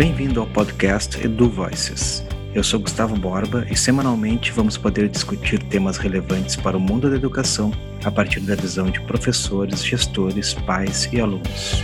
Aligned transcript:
Bem-vindo 0.00 0.40
ao 0.40 0.46
podcast 0.46 1.22
Edu 1.22 1.50
Voices. 1.50 2.24
Eu 2.54 2.64
sou 2.64 2.80
Gustavo 2.80 3.14
Borba 3.16 3.66
e 3.70 3.76
semanalmente 3.76 4.50
vamos 4.50 4.78
poder 4.78 5.10
discutir 5.10 5.62
temas 5.64 5.98
relevantes 5.98 6.56
para 6.56 6.74
o 6.74 6.80
mundo 6.80 7.10
da 7.10 7.16
educação 7.16 7.70
a 8.02 8.10
partir 8.10 8.40
da 8.40 8.54
visão 8.54 8.90
de 8.90 8.98
professores, 9.02 9.84
gestores, 9.84 10.54
pais 10.54 11.06
e 11.12 11.20
alunos. 11.20 11.82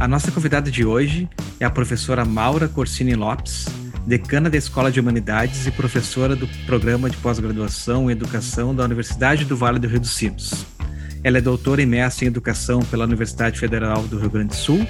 A 0.00 0.08
nossa 0.08 0.32
convidada 0.32 0.70
de 0.70 0.82
hoje 0.82 1.28
é 1.60 1.66
a 1.66 1.70
professora 1.70 2.24
Maura 2.24 2.66
Corsini 2.66 3.14
Lopes, 3.14 3.66
decana 4.06 4.48
da 4.48 4.56
Escola 4.56 4.90
de 4.90 4.98
Humanidades 4.98 5.66
e 5.66 5.70
professora 5.70 6.34
do 6.34 6.48
Programa 6.64 7.10
de 7.10 7.18
Pós-Graduação 7.18 8.08
em 8.08 8.12
Educação 8.12 8.74
da 8.74 8.84
Universidade 8.84 9.44
do 9.44 9.58
Vale 9.58 9.78
do 9.78 9.86
Rio 9.86 10.00
dos 10.00 10.16
Sinos. 10.16 10.64
Ela 11.22 11.38
é 11.38 11.40
doutora 11.40 11.82
e 11.82 11.86
mestre 11.86 12.24
em 12.24 12.28
Educação 12.28 12.80
pela 12.80 13.04
Universidade 13.04 13.58
Federal 13.58 14.02
do 14.04 14.18
Rio 14.18 14.30
Grande 14.30 14.48
do 14.48 14.56
Sul, 14.56 14.86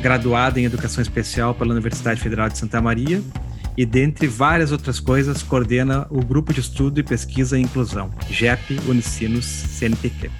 graduada 0.00 0.60
em 0.60 0.64
Educação 0.64 1.02
Especial 1.02 1.54
pela 1.54 1.72
Universidade 1.72 2.20
Federal 2.20 2.48
de 2.48 2.58
Santa 2.58 2.80
Maria 2.80 3.20
e, 3.76 3.84
dentre 3.84 4.26
várias 4.26 4.70
outras 4.70 5.00
coisas, 5.00 5.42
coordena 5.42 6.06
o 6.10 6.24
Grupo 6.24 6.52
de 6.52 6.60
Estudo 6.60 7.00
e 7.00 7.02
Pesquisa 7.02 7.58
e 7.58 7.62
Inclusão, 7.62 8.10
GEP 8.30 8.78
Unicinos 8.86 9.44
CNPq. 9.44 10.30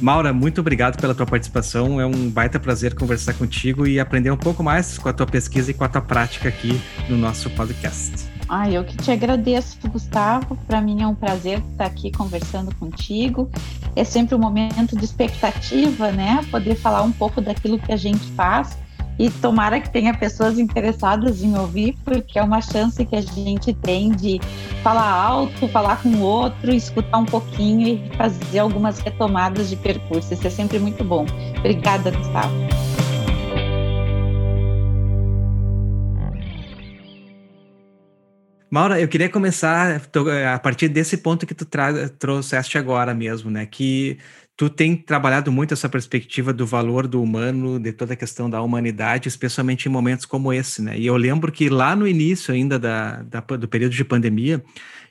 Maura, 0.00 0.32
muito 0.32 0.60
obrigado 0.60 1.00
pela 1.00 1.14
tua 1.14 1.26
participação. 1.26 2.00
É 2.00 2.06
um 2.06 2.28
baita 2.28 2.58
prazer 2.58 2.94
conversar 2.94 3.34
contigo 3.34 3.86
e 3.86 4.00
aprender 4.00 4.30
um 4.30 4.36
pouco 4.36 4.62
mais 4.62 4.98
com 4.98 5.08
a 5.08 5.12
tua 5.12 5.26
pesquisa 5.26 5.70
e 5.70 5.74
com 5.74 5.84
a 5.84 5.88
tua 5.88 6.02
prática 6.02 6.48
aqui 6.48 6.80
no 7.08 7.16
nosso 7.16 7.48
podcast. 7.50 8.30
Ah, 8.48 8.68
eu 8.68 8.84
que 8.84 8.96
te 8.96 9.10
agradeço, 9.10 9.78
Gustavo. 9.88 10.56
Para 10.66 10.80
mim 10.80 11.02
é 11.02 11.06
um 11.06 11.14
prazer 11.14 11.62
estar 11.72 11.86
aqui 11.86 12.10
conversando 12.10 12.74
contigo. 12.74 13.50
É 13.94 14.04
sempre 14.04 14.34
um 14.34 14.38
momento 14.38 14.96
de 14.96 15.04
expectativa, 15.04 16.10
né? 16.10 16.44
Poder 16.50 16.74
falar 16.76 17.02
um 17.02 17.12
pouco 17.12 17.40
daquilo 17.40 17.78
que 17.78 17.92
a 17.92 17.96
gente 17.96 18.24
faz 18.32 18.76
e 19.18 19.30
tomara 19.30 19.78
que 19.78 19.90
tenha 19.90 20.14
pessoas 20.14 20.58
interessadas 20.58 21.42
em 21.42 21.56
ouvir, 21.56 21.96
porque 22.04 22.38
é 22.38 22.42
uma 22.42 22.60
chance 22.60 23.04
que 23.04 23.14
a 23.14 23.20
gente 23.20 23.72
tem 23.74 24.10
de 24.10 24.40
falar 24.82 25.10
alto, 25.10 25.68
falar 25.68 26.02
com 26.02 26.08
o 26.08 26.20
outro, 26.22 26.72
escutar 26.72 27.18
um 27.18 27.26
pouquinho 27.26 27.86
e 27.86 28.16
fazer 28.16 28.60
algumas 28.60 28.98
retomadas 28.98 29.68
de 29.68 29.76
percurso. 29.76 30.32
Isso 30.32 30.46
é 30.46 30.50
sempre 30.50 30.78
muito 30.78 31.04
bom. 31.04 31.26
Obrigada, 31.58 32.10
Gustavo. 32.10 32.52
Maura, 38.72 38.98
eu 38.98 39.06
queria 39.06 39.28
começar 39.28 40.00
a 40.54 40.58
partir 40.58 40.88
desse 40.88 41.18
ponto 41.18 41.46
que 41.46 41.54
tu 41.54 41.66
trouxeste 42.18 42.78
agora 42.78 43.12
mesmo, 43.12 43.50
né? 43.50 43.66
Que 43.66 44.16
tu 44.56 44.70
tem 44.70 44.96
trabalhado 44.96 45.52
muito 45.52 45.74
essa 45.74 45.90
perspectiva 45.90 46.54
do 46.54 46.66
valor 46.66 47.06
do 47.06 47.22
humano, 47.22 47.78
de 47.78 47.92
toda 47.92 48.14
a 48.14 48.16
questão 48.16 48.48
da 48.48 48.62
humanidade, 48.62 49.28
especialmente 49.28 49.84
em 49.86 49.92
momentos 49.92 50.24
como 50.24 50.54
esse, 50.54 50.80
né? 50.80 50.98
E 50.98 51.04
eu 51.04 51.18
lembro 51.18 51.52
que 51.52 51.68
lá 51.68 51.94
no 51.94 52.08
início 52.08 52.54
ainda 52.54 52.78
da, 52.78 53.22
da 53.24 53.40
do 53.40 53.68
período 53.68 53.92
de 53.92 54.04
pandemia, 54.06 54.64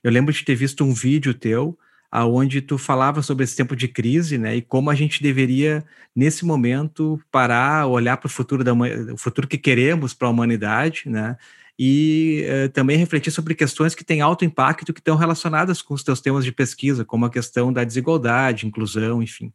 eu 0.04 0.10
lembro 0.12 0.34
de 0.34 0.44
ter 0.44 0.56
visto 0.56 0.84
um 0.84 0.92
vídeo 0.92 1.32
teu 1.32 1.78
aonde 2.10 2.62
tu 2.62 2.80
falava 2.80 3.22
sobre 3.22 3.44
esse 3.44 3.56
tempo 3.56 3.76
de 3.76 3.88
crise, 3.88 4.40
né? 4.40 4.56
E 4.56 4.62
como 4.64 4.90
a 4.90 4.96
gente 4.96 5.22
deveria 5.22 5.86
nesse 6.16 6.46
momento 6.46 7.22
parar, 7.32 7.86
olhar 7.86 8.18
para 8.18 8.26
o 8.28 8.30
futuro 8.30 8.64
da 8.64 8.74
o 8.74 9.18
futuro 9.18 9.48
que 9.48 9.58
queremos 9.60 10.16
para 10.16 10.28
a 10.28 10.32
humanidade, 10.32 11.04
né? 11.06 11.38
E 11.84 12.46
uh, 12.46 12.70
também 12.70 12.96
refletir 12.96 13.32
sobre 13.32 13.56
questões 13.56 13.96
que 13.96 14.04
têm 14.04 14.22
alto 14.22 14.46
impacto 14.46 14.94
que 14.94 15.00
estão 15.00 15.16
relacionadas 15.16 15.82
com 15.82 15.96
os 15.96 16.04
teus 16.04 16.22
temas 16.22 16.46
de 16.46 16.52
pesquisa, 16.52 17.04
como 17.04 17.26
a 17.26 17.30
questão 17.32 17.74
da 17.74 17.84
desigualdade, 17.84 18.68
inclusão, 18.68 19.24
enfim. 19.24 19.52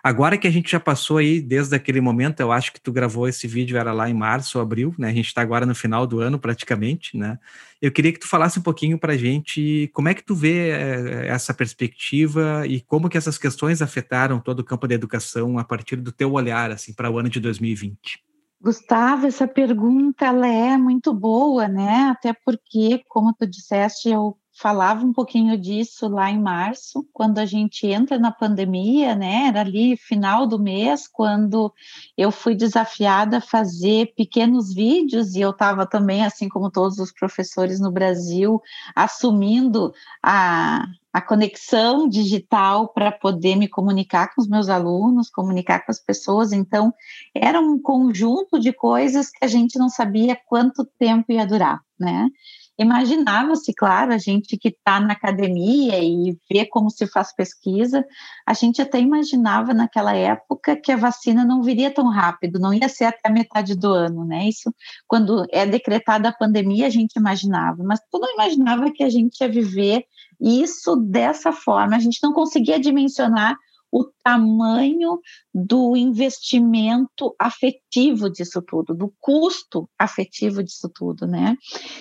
Agora 0.00 0.38
que 0.38 0.46
a 0.46 0.50
gente 0.52 0.70
já 0.70 0.78
passou 0.78 1.18
aí 1.18 1.40
desde 1.40 1.74
aquele 1.74 2.00
momento, 2.00 2.38
eu 2.38 2.52
acho 2.52 2.72
que 2.72 2.80
tu 2.80 2.92
gravou 2.92 3.26
esse 3.26 3.48
vídeo 3.48 3.76
era 3.76 3.92
lá 3.92 4.08
em 4.08 4.14
março 4.14 4.56
ou 4.56 4.62
abril, 4.62 4.94
né? 4.96 5.08
A 5.08 5.12
gente 5.12 5.26
está 5.26 5.42
agora 5.42 5.66
no 5.66 5.74
final 5.74 6.06
do 6.06 6.20
ano 6.20 6.38
praticamente, 6.38 7.16
né? 7.16 7.40
Eu 7.82 7.90
queria 7.90 8.12
que 8.12 8.20
tu 8.20 8.28
falasse 8.28 8.56
um 8.56 8.62
pouquinho 8.62 8.96
para 8.96 9.14
a 9.14 9.16
gente 9.16 9.90
como 9.92 10.08
é 10.08 10.14
que 10.14 10.22
tu 10.22 10.32
vê 10.32 10.70
eh, 10.70 11.26
essa 11.26 11.52
perspectiva 11.52 12.64
e 12.68 12.82
como 12.82 13.08
que 13.08 13.18
essas 13.18 13.36
questões 13.36 13.82
afetaram 13.82 14.38
todo 14.38 14.60
o 14.60 14.64
campo 14.64 14.86
da 14.86 14.94
educação 14.94 15.58
a 15.58 15.64
partir 15.64 15.96
do 15.96 16.12
teu 16.12 16.34
olhar 16.34 16.70
assim 16.70 16.92
para 16.92 17.10
o 17.10 17.18
ano 17.18 17.28
de 17.28 17.40
2020. 17.40 18.22
Gustavo, 18.64 19.26
essa 19.26 19.46
pergunta 19.46 20.24
ela 20.24 20.46
é 20.46 20.78
muito 20.78 21.12
boa, 21.12 21.68
né? 21.68 22.08
Até 22.08 22.32
porque, 22.32 23.04
como 23.10 23.34
tu 23.34 23.46
disseste, 23.46 24.08
eu 24.08 24.38
falava 24.54 25.04
um 25.04 25.12
pouquinho 25.12 25.58
disso 25.58 26.08
lá 26.08 26.30
em 26.30 26.40
março, 26.40 27.06
quando 27.12 27.40
a 27.40 27.44
gente 27.44 27.86
entra 27.86 28.18
na 28.18 28.32
pandemia, 28.32 29.14
né? 29.14 29.48
Era 29.48 29.60
ali 29.60 29.98
final 29.98 30.46
do 30.46 30.58
mês, 30.58 31.06
quando 31.06 31.70
eu 32.16 32.32
fui 32.32 32.54
desafiada 32.54 33.36
a 33.36 33.42
fazer 33.42 34.14
pequenos 34.16 34.72
vídeos 34.72 35.34
e 35.34 35.42
eu 35.42 35.50
estava 35.50 35.86
também, 35.86 36.24
assim 36.24 36.48
como 36.48 36.70
todos 36.70 36.98
os 36.98 37.12
professores 37.12 37.78
no 37.78 37.92
Brasil, 37.92 38.62
assumindo 38.96 39.92
a, 40.22 40.86
a 41.14 41.22
conexão 41.22 42.08
digital 42.08 42.88
para 42.92 43.12
poder 43.12 43.54
me 43.54 43.68
comunicar 43.68 44.34
com 44.34 44.42
os 44.42 44.48
meus 44.48 44.68
alunos, 44.68 45.30
comunicar 45.30 45.86
com 45.86 45.92
as 45.92 46.00
pessoas. 46.00 46.52
Então, 46.52 46.92
era 47.32 47.60
um 47.60 47.80
conjunto 47.80 48.58
de 48.58 48.72
coisas 48.72 49.30
que 49.30 49.44
a 49.44 49.46
gente 49.46 49.78
não 49.78 49.88
sabia 49.88 50.36
quanto 50.48 50.84
tempo 50.98 51.30
ia 51.30 51.46
durar, 51.46 51.80
né? 51.96 52.28
Imaginava-se, 52.76 53.72
claro, 53.72 54.12
a 54.12 54.18
gente 54.18 54.56
que 54.56 54.68
está 54.68 54.98
na 54.98 55.12
academia 55.12 55.98
e 56.02 56.36
vê 56.50 56.66
como 56.66 56.90
se 56.90 57.06
faz 57.06 57.32
pesquisa, 57.32 58.04
a 58.44 58.52
gente 58.52 58.82
até 58.82 58.98
imaginava 58.98 59.72
naquela 59.72 60.14
época 60.14 60.76
que 60.76 60.90
a 60.90 60.96
vacina 60.96 61.44
não 61.44 61.62
viria 61.62 61.92
tão 61.92 62.08
rápido, 62.08 62.58
não 62.58 62.74
ia 62.74 62.88
ser 62.88 63.04
até 63.04 63.28
a 63.28 63.32
metade 63.32 63.76
do 63.76 63.92
ano, 63.92 64.24
né? 64.24 64.48
Isso, 64.48 64.74
quando 65.06 65.46
é 65.52 65.64
decretada 65.64 66.28
a 66.28 66.32
pandemia, 66.32 66.86
a 66.86 66.90
gente 66.90 67.14
imaginava, 67.16 67.84
mas 67.84 68.00
tu 68.10 68.18
não 68.18 68.34
imaginava 68.34 68.90
que 68.92 69.04
a 69.04 69.08
gente 69.08 69.40
ia 69.40 69.48
viver 69.48 70.04
isso 70.40 70.96
dessa 70.96 71.52
forma, 71.52 71.94
a 71.94 72.00
gente 72.00 72.18
não 72.22 72.32
conseguia 72.32 72.80
dimensionar 72.80 73.56
o 73.94 74.10
tamanho 74.24 75.20
do 75.54 75.96
investimento 75.96 77.32
afetivo 77.38 78.28
disso 78.28 78.60
tudo, 78.60 78.92
do 78.92 79.14
custo 79.20 79.88
afetivo 79.96 80.64
disso 80.64 80.90
tudo, 80.92 81.28
né? 81.28 81.56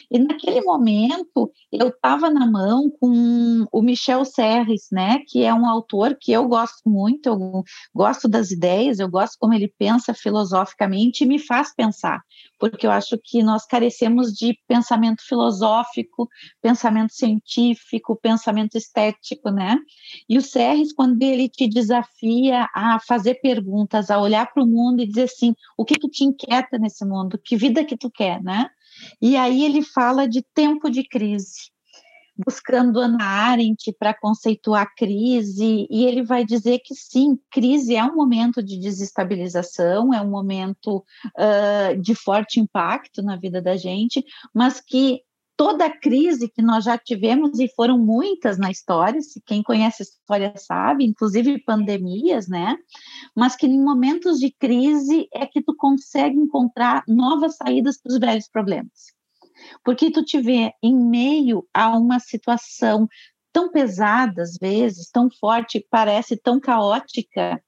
E 0.09 0.17
naquele 0.17 0.61
momento 0.61 1.51
eu 1.71 1.89
estava 1.89 2.31
na 2.31 2.49
mão 2.49 2.89
com 2.99 3.67
o 3.71 3.81
Michel 3.83 4.25
Serres, 4.25 4.87
né? 4.91 5.19
Que 5.27 5.43
é 5.43 5.53
um 5.53 5.67
autor 5.67 6.17
que 6.19 6.31
eu 6.31 6.47
gosto 6.47 6.89
muito, 6.89 7.27
eu 7.27 7.63
gosto 7.93 8.27
das 8.27 8.49
ideias, 8.49 8.97
eu 8.97 9.07
gosto 9.07 9.37
como 9.39 9.53
ele 9.53 9.71
pensa 9.77 10.15
filosoficamente 10.15 11.23
e 11.23 11.27
me 11.27 11.37
faz 11.37 11.75
pensar, 11.75 12.21
porque 12.63 12.87
eu 12.87 12.91
acho 12.91 13.19
que 13.21 13.43
nós 13.43 13.65
carecemos 13.65 14.31
de 14.31 14.57
pensamento 14.65 15.21
filosófico, 15.21 16.29
pensamento 16.61 17.11
científico, 17.11 18.15
pensamento 18.15 18.77
estético, 18.77 19.49
né? 19.51 19.77
E 20.29 20.37
o 20.37 20.41
Serres, 20.41 20.93
quando 20.93 21.21
ele 21.21 21.49
te 21.49 21.67
desafia 21.67 22.69
a 22.73 23.01
fazer 23.05 23.41
perguntas, 23.41 24.09
a 24.09 24.17
olhar 24.17 24.49
para 24.53 24.63
o 24.63 24.65
mundo 24.65 25.01
e 25.01 25.05
dizer 25.05 25.23
assim, 25.23 25.53
o 25.77 25.83
que, 25.83 25.95
que 25.95 26.07
te 26.07 26.23
inquieta 26.23 26.77
nesse 26.77 27.03
mundo? 27.03 27.37
Que 27.37 27.57
vida 27.57 27.83
que 27.83 27.97
tu 27.97 28.09
quer, 28.09 28.41
né? 28.41 28.69
E 29.21 29.35
aí 29.35 29.65
ele 29.65 29.81
fala 29.81 30.25
de 30.25 30.41
tempo 30.41 30.89
de 30.89 31.03
crise, 31.03 31.69
buscando 32.37 32.99
Ana 32.99 33.23
Arendt 33.23 33.93
para 33.97 34.13
conceituar 34.13 34.93
crise, 34.95 35.87
e 35.89 36.05
ele 36.05 36.23
vai 36.23 36.43
dizer 36.45 36.79
que 36.79 36.95
sim, 36.95 37.37
crise 37.51 37.95
é 37.95 38.03
um 38.03 38.15
momento 38.15 38.61
de 38.61 38.79
desestabilização, 38.79 40.13
é 40.13 40.21
um 40.21 40.29
momento 40.29 40.97
uh, 40.97 42.01
de 42.01 42.15
forte 42.15 42.59
impacto 42.59 43.21
na 43.21 43.35
vida 43.35 43.61
da 43.61 43.75
gente, 43.77 44.23
mas 44.53 44.81
que 44.81 45.21
toda 45.55 45.89
crise 45.89 46.49
que 46.49 46.61
nós 46.61 46.83
já 46.83 46.97
tivemos, 46.97 47.59
e 47.59 47.67
foram 47.75 47.97
muitas 47.97 48.57
na 48.57 48.71
história, 48.71 49.21
se 49.21 49.41
quem 49.45 49.61
conhece 49.61 50.01
a 50.01 50.05
história 50.05 50.53
sabe, 50.57 51.05
inclusive 51.05 51.63
pandemias, 51.63 52.47
né? 52.47 52.75
Mas 53.35 53.55
que 53.55 53.67
em 53.67 53.79
momentos 53.79 54.39
de 54.39 54.51
crise 54.51 55.27
é 55.33 55.45
que 55.45 55.61
tu 55.61 55.75
consegue 55.75 56.35
encontrar 56.35 57.03
novas 57.07 57.55
saídas 57.57 58.01
para 58.01 58.11
os 58.11 58.19
velhos 58.19 58.47
problemas. 58.47 59.13
Porque 59.83 60.11
tu 60.11 60.23
te 60.23 60.39
vê 60.41 60.71
em 60.81 60.95
meio 60.95 61.67
a 61.73 61.89
uma 61.89 62.19
situação 62.19 63.07
tão 63.51 63.71
pesada, 63.71 64.41
às 64.41 64.57
vezes, 64.57 65.09
tão 65.11 65.29
forte, 65.39 65.85
parece 65.89 66.35
tão 66.35 66.59
caótica, 66.59 67.61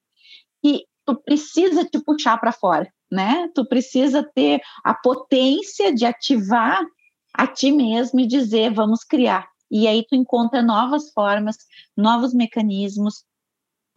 que 0.64 0.86
tu 1.06 1.16
precisa 1.16 1.86
te 1.86 2.04
puxar 2.04 2.40
para 2.40 2.52
fora, 2.52 2.92
né? 3.12 3.48
Tu 3.54 3.64
precisa 3.68 4.24
ter 4.24 4.60
a 4.84 4.94
potência 4.96 5.94
de 5.94 6.06
ativar 6.06 6.84
a 7.34 7.46
ti 7.46 7.72
mesmo 7.72 8.20
e 8.20 8.28
dizer, 8.28 8.74
vamos 8.74 9.04
criar. 9.04 9.48
E 9.70 9.88
aí 9.88 10.04
tu 10.08 10.16
encontra 10.16 10.62
novas 10.62 11.12
formas, 11.12 11.58
novos 11.96 12.34
mecanismos, 12.34 13.24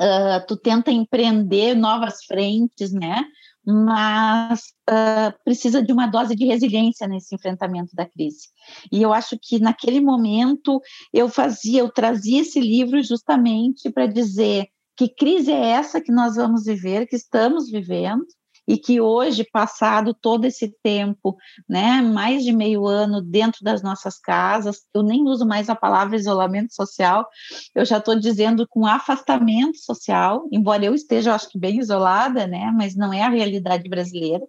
uh, 0.01 0.45
tu 0.47 0.57
tenta 0.57 0.91
empreender 0.91 1.75
novas 1.75 2.25
frentes, 2.25 2.93
né? 2.93 3.25
Mas 3.71 4.61
uh, 4.89 5.45
precisa 5.45 5.83
de 5.83 5.93
uma 5.93 6.07
dose 6.07 6.35
de 6.35 6.47
resiliência 6.47 7.07
nesse 7.07 7.35
enfrentamento 7.35 7.95
da 7.95 8.07
crise. 8.07 8.49
E 8.91 9.03
eu 9.03 9.13
acho 9.13 9.39
que 9.41 9.59
naquele 9.59 10.01
momento 10.01 10.81
eu 11.13 11.29
fazia, 11.29 11.81
eu 11.81 11.93
trazia 11.93 12.41
esse 12.41 12.59
livro 12.61 13.03
justamente 13.03 13.91
para 13.91 14.07
dizer 14.07 14.69
que 14.97 15.09
crise 15.09 15.53
é 15.53 15.67
essa 15.71 16.01
que 16.01 16.11
nós 16.11 16.37
vamos 16.37 16.65
viver, 16.65 17.07
que 17.07 17.15
estamos 17.15 17.71
vivendo, 17.71 18.25
e 18.69 18.77
que 18.77 19.01
hoje, 19.01 19.45
passado 19.51 20.13
todo 20.13 20.45
esse 20.45 20.69
tempo, 20.83 21.35
né, 21.67 22.03
mais 22.03 22.45
de 22.45 22.53
meio 22.53 22.87
ano 22.87 23.23
dentro 23.23 23.65
das 23.65 23.83
nossas 23.83 24.21
casas, 24.21 24.83
eu 24.95 25.03
nem 25.03 25.23
uso 25.23 25.47
mais 25.47 25.71
a 25.71 25.75
palavra 25.75 26.17
isolamento 26.17 26.75
social, 26.75 27.27
eu 27.75 27.83
já 27.87 27.97
estou 27.97 28.15
dizendo 28.15 28.69
com 28.69 28.85
afastamento 28.85 29.79
social, 29.79 30.47
embora 30.53 30.85
eu 30.85 30.95
esteja, 30.95 31.31
eu 31.31 31.35
acho 31.35 31.49
que 31.49 31.59
bem 31.59 31.79
isolada, 31.79 32.47
né, 32.47 32.71
mas 32.77 32.95
não 32.95 33.11
é 33.11 33.23
a 33.23 33.31
realidade 33.31 33.89
brasileira. 33.89 34.45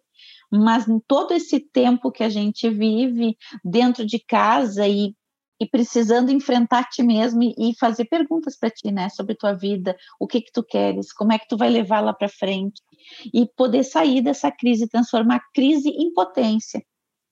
Mas 0.51 0.87
em 0.87 0.99
todo 1.07 1.31
esse 1.31 1.59
tempo 1.59 2.11
que 2.11 2.23
a 2.23 2.29
gente 2.29 2.69
vive 2.69 3.37
dentro 3.63 4.05
de 4.05 4.19
casa 4.19 4.85
e 4.85 5.13
e 5.61 5.67
precisando 5.67 6.31
enfrentar 6.31 6.85
ti 6.85 7.03
mesmo 7.03 7.43
e, 7.43 7.75
fazer 7.77 8.05
perguntas 8.05 8.57
para 8.57 8.69
ti, 8.69 8.91
né, 8.93 9.09
sobre 9.09 9.35
tua 9.35 9.51
vida, 9.51 9.93
o 10.17 10.25
que 10.25 10.39
que 10.39 10.53
tu 10.53 10.63
queres, 10.63 11.11
como 11.11 11.33
é 11.33 11.37
que 11.37 11.49
tu 11.49 11.57
vai 11.57 11.69
levar 11.69 11.99
lá 11.99 12.13
para 12.13 12.29
frente 12.29 12.81
e 13.33 13.47
poder 13.55 13.83
sair 13.83 14.21
dessa 14.21 14.51
crise, 14.51 14.87
transformar 14.87 15.35
a 15.35 15.53
crise 15.53 15.89
em 15.89 16.13
potência. 16.13 16.83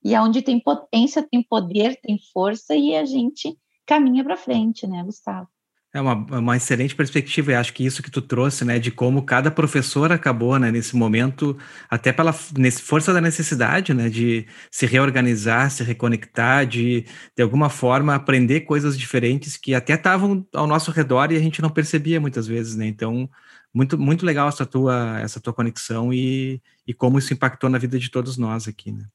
E 0.03 0.15
aonde 0.15 0.41
tem 0.41 0.59
potência, 0.59 1.27
tem 1.29 1.43
poder, 1.43 1.99
tem 2.01 2.17
força 2.33 2.75
e 2.75 2.95
a 2.95 3.05
gente 3.05 3.57
caminha 3.85 4.23
para 4.23 4.37
frente, 4.37 4.85
né, 4.85 5.03
Gustavo? 5.03 5.47
É 5.93 6.01
uma, 6.01 6.13
uma 6.13 6.57
excelente 6.57 6.93
perspectiva, 6.93 7.51
e 7.51 7.55
acho 7.55 7.73
que 7.73 7.85
isso 7.85 8.03
que 8.03 8.11
tu 8.11 8.21
trouxe, 8.21 8.65
né, 8.65 8.77
de 8.77 8.91
como 8.91 9.23
cada 9.23 9.49
professor 9.49 10.11
acabou, 10.11 10.59
né, 10.59 10.69
nesse 10.69 10.95
momento, 10.95 11.57
até 11.89 12.11
pela 12.11 12.35
nesse, 12.57 12.81
força 12.81 13.13
da 13.13 13.21
necessidade, 13.21 13.93
né, 13.93 14.09
de 14.09 14.45
se 14.69 14.85
reorganizar, 14.85 15.71
se 15.71 15.83
reconectar, 15.83 16.67
de, 16.67 17.05
de 17.35 17.41
alguma 17.41 17.69
forma, 17.69 18.13
aprender 18.13 18.61
coisas 18.61 18.97
diferentes 18.97 19.55
que 19.55 19.73
até 19.73 19.93
estavam 19.93 20.45
ao 20.53 20.67
nosso 20.67 20.91
redor 20.91 21.31
e 21.31 21.37
a 21.37 21.39
gente 21.39 21.61
não 21.61 21.69
percebia 21.69 22.19
muitas 22.19 22.45
vezes, 22.45 22.75
né, 22.75 22.85
então, 22.85 23.27
muito, 23.73 23.97
muito 23.97 24.25
legal 24.25 24.49
essa 24.49 24.65
tua, 24.65 25.19
essa 25.19 25.39
tua 25.39 25.53
conexão 25.53 26.13
e, 26.13 26.61
e 26.85 26.93
como 26.93 27.19
isso 27.19 27.33
impactou 27.33 27.69
na 27.69 27.77
vida 27.77 27.99
de 27.99 28.09
todos 28.09 28.37
nós 28.37 28.67
aqui, 28.67 28.91
né. 28.91 29.05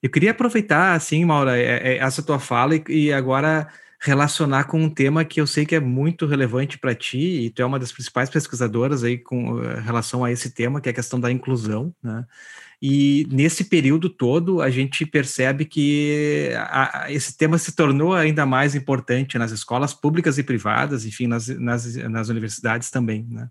Eu 0.00 0.10
queria 0.10 0.30
aproveitar, 0.30 0.94
assim, 0.94 1.24
Maura, 1.24 1.58
é, 1.58 1.94
é, 1.94 1.98
essa 1.98 2.22
tua 2.22 2.38
fala 2.38 2.76
e, 2.76 2.84
e 2.88 3.12
agora 3.12 3.66
relacionar 4.00 4.64
com 4.64 4.80
um 4.80 4.88
tema 4.88 5.24
que 5.24 5.40
eu 5.40 5.46
sei 5.46 5.66
que 5.66 5.74
é 5.74 5.80
muito 5.80 6.24
relevante 6.24 6.78
para 6.78 6.94
ti, 6.94 7.18
e 7.18 7.50
tu 7.50 7.62
é 7.62 7.64
uma 7.64 7.78
das 7.78 7.90
principais 7.90 8.30
pesquisadoras 8.30 9.02
aí 9.02 9.18
com 9.18 9.60
eh, 9.62 9.80
relação 9.80 10.24
a 10.24 10.30
esse 10.30 10.50
tema, 10.50 10.80
que 10.80 10.88
é 10.88 10.92
a 10.92 10.94
questão 10.94 11.18
da 11.18 11.32
inclusão, 11.32 11.92
né? 12.02 12.24
E 12.80 13.26
nesse 13.30 13.64
período 13.64 14.08
todo, 14.08 14.62
a 14.62 14.70
gente 14.70 15.04
percebe 15.04 15.64
que 15.64 16.52
a, 16.56 17.04
a, 17.04 17.12
esse 17.12 17.36
tema 17.36 17.58
se 17.58 17.74
tornou 17.74 18.14
ainda 18.14 18.46
mais 18.46 18.76
importante 18.76 19.36
nas 19.36 19.50
escolas 19.50 19.92
públicas 19.92 20.38
e 20.38 20.44
privadas, 20.44 21.04
enfim, 21.04 21.26
nas, 21.26 21.48
nas, 21.48 21.96
nas 21.96 22.28
universidades 22.28 22.88
também, 22.88 23.26
né? 23.28 23.48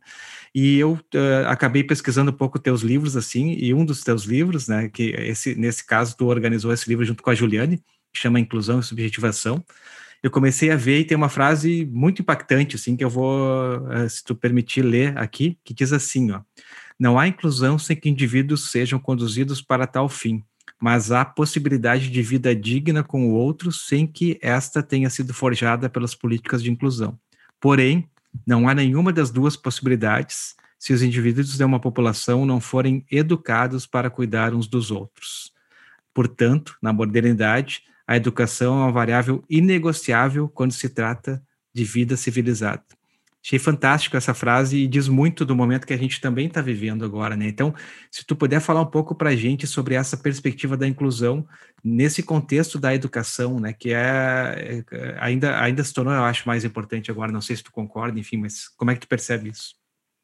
E 0.56 0.79
eu 0.79 0.94
uh, 0.94 1.47
acabei 1.47 1.83
pesquisando 1.83 2.31
um 2.31 2.33
pouco 2.33 2.57
teus 2.57 2.81
livros, 2.81 3.18
assim, 3.18 3.51
e 3.59 3.74
um 3.74 3.83
dos 3.83 4.01
teus 4.01 4.24
livros, 4.24 4.68
né, 4.68 4.89
que 4.89 5.09
esse, 5.18 5.56
nesse 5.56 5.85
caso 5.85 6.15
tu 6.18 6.25
organizou 6.27 6.71
esse 6.71 6.88
livro 6.88 7.03
junto 7.03 7.21
com 7.21 7.30
a 7.30 7.35
Juliane, 7.35 7.77
que 8.13 8.21
chama 8.21 8.39
Inclusão 8.39 8.80
e 8.80 8.83
Subjetivação, 8.83 9.63
eu 10.23 10.31
comecei 10.31 10.71
a 10.71 10.75
ver 10.75 11.00
e 11.00 11.06
tem 11.06 11.15
uma 11.15 11.30
frase 11.30 11.85
muito 11.91 12.21
impactante, 12.21 12.75
assim, 12.75 12.95
que 12.95 13.03
eu 13.03 13.09
vou, 13.09 13.91
eh, 13.91 14.09
se 14.09 14.23
tu 14.23 14.35
permitir 14.35 14.81
ler 14.81 15.18
aqui, 15.18 15.59
que 15.63 15.73
diz 15.73 15.94
assim, 15.94 16.31
ó, 16.31 16.41
não 16.99 17.19
há 17.19 17.27
inclusão 17.27 17.77
sem 17.77 17.95
que 17.95 18.09
indivíduos 18.09 18.71
sejam 18.71 18.99
conduzidos 18.99 19.61
para 19.61 19.85
tal 19.85 20.09
fim, 20.09 20.44
mas 20.81 21.11
há 21.11 21.23
possibilidade 21.23 22.09
de 22.09 22.21
vida 22.21 22.55
digna 22.55 23.03
com 23.03 23.27
o 23.27 23.33
outro 23.33 23.71
sem 23.71 24.07
que 24.07 24.39
esta 24.41 24.81
tenha 24.81 25.09
sido 25.09 25.33
forjada 25.33 25.89
pelas 25.89 26.15
políticas 26.15 26.63
de 26.63 26.71
inclusão. 26.71 27.17
Porém, 27.59 28.09
não 28.45 28.67
há 28.67 28.73
nenhuma 28.73 29.11
das 29.11 29.31
duas 29.31 29.55
possibilidades 29.55 30.55
se 30.77 30.94
os 30.94 31.01
indivíduos 31.01 31.57
de 31.57 31.63
uma 31.63 31.79
população 31.79 32.45
não 32.45 32.59
forem 32.59 33.05
educados 33.11 33.88
para 33.88 34.09
cuidar 34.09 34.53
uns 34.53 34.67
dos 34.67 34.91
outros. 34.91 35.51
Portanto, 36.13 36.75
na 36.81 36.94
modernidade, 36.94 37.83
a 38.07 38.15
educação 38.15 38.75
é 38.75 38.83
uma 38.83 38.91
variável 38.91 39.44
inegociável 39.49 40.47
quando 40.47 40.71
se 40.71 40.89
trata 40.89 41.44
de 41.73 41.83
vida 41.83 42.15
civilizada. 42.15 42.96
Achei 43.47 43.59
fantástico 43.59 44.17
essa 44.17 44.33
frase 44.33 44.75
e 44.75 44.88
diz 44.89 45.07
muito 45.07 45.45
do 45.45 45.55
momento 45.55 45.88
que 45.88 45.94
a 45.94 45.97
gente 45.97 46.19
também 46.19 46.47
está 46.47 46.61
vivendo 46.61 47.05
agora, 47.05 47.33
né? 47.33 47.47
Então, 47.47 47.73
se 48.11 48.25
tu 48.25 48.35
puder 48.35 48.59
falar 48.59 48.81
um 48.81 48.91
pouco 48.91 49.15
para 49.15 49.29
a 49.29 49.35
gente 49.38 49.65
sobre 49.65 49.95
essa 49.95 50.17
perspectiva 50.17 50.75
da 50.75 50.85
inclusão 50.85 51.47
nesse 51.81 52.21
contexto 52.21 52.77
da 52.77 52.94
educação, 52.94 53.57
né? 53.57 53.71
Que 53.71 53.94
é, 53.94 54.83
é 54.91 55.17
ainda 55.21 55.61
ainda 55.61 55.81
se 55.81 55.94
tornou, 55.94 56.13
eu 56.13 56.25
acho, 56.25 56.45
mais 56.45 56.65
importante 56.65 57.09
agora. 57.09 57.31
Não 57.31 57.39
sei 57.39 57.55
se 57.55 57.63
tu 57.63 57.71
concorda, 57.71 58.19
enfim, 58.19 58.35
mas 58.35 58.67
como 58.67 58.91
é 58.91 58.95
que 58.95 58.99
tu 58.99 59.07
percebe 59.07 59.47
isso? 59.49 59.75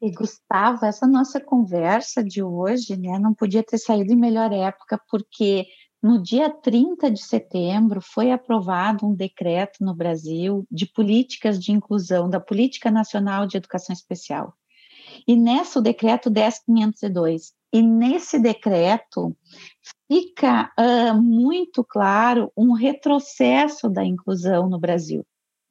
E 0.02 0.10
Gustavo, 0.10 0.84
essa 0.84 1.06
nossa 1.06 1.40
conversa 1.40 2.22
de 2.22 2.42
hoje, 2.42 2.94
né? 2.94 3.18
Não 3.18 3.32
podia 3.32 3.62
ter 3.62 3.78
saído 3.78 4.12
em 4.12 4.16
melhor 4.16 4.52
época, 4.52 5.00
porque 5.10 5.64
no 6.04 6.22
dia 6.22 6.50
30 6.50 7.10
de 7.10 7.22
setembro, 7.22 7.98
foi 8.02 8.30
aprovado 8.30 9.06
um 9.06 9.14
decreto 9.14 9.82
no 9.82 9.94
Brasil 9.94 10.66
de 10.70 10.84
políticas 10.84 11.58
de 11.58 11.72
inclusão, 11.72 12.28
da 12.28 12.38
Política 12.38 12.90
Nacional 12.90 13.46
de 13.46 13.56
Educação 13.56 13.94
Especial. 13.94 14.52
E 15.26 15.34
nessa, 15.34 15.80
decreto 15.80 16.28
10502. 16.28 17.54
E 17.72 17.80
nesse 17.80 18.38
decreto 18.38 19.34
fica 20.06 20.70
uh, 20.78 21.14
muito 21.14 21.82
claro 21.82 22.52
um 22.54 22.74
retrocesso 22.74 23.88
da 23.88 24.04
inclusão 24.04 24.68
no 24.68 24.78
Brasil 24.78 25.24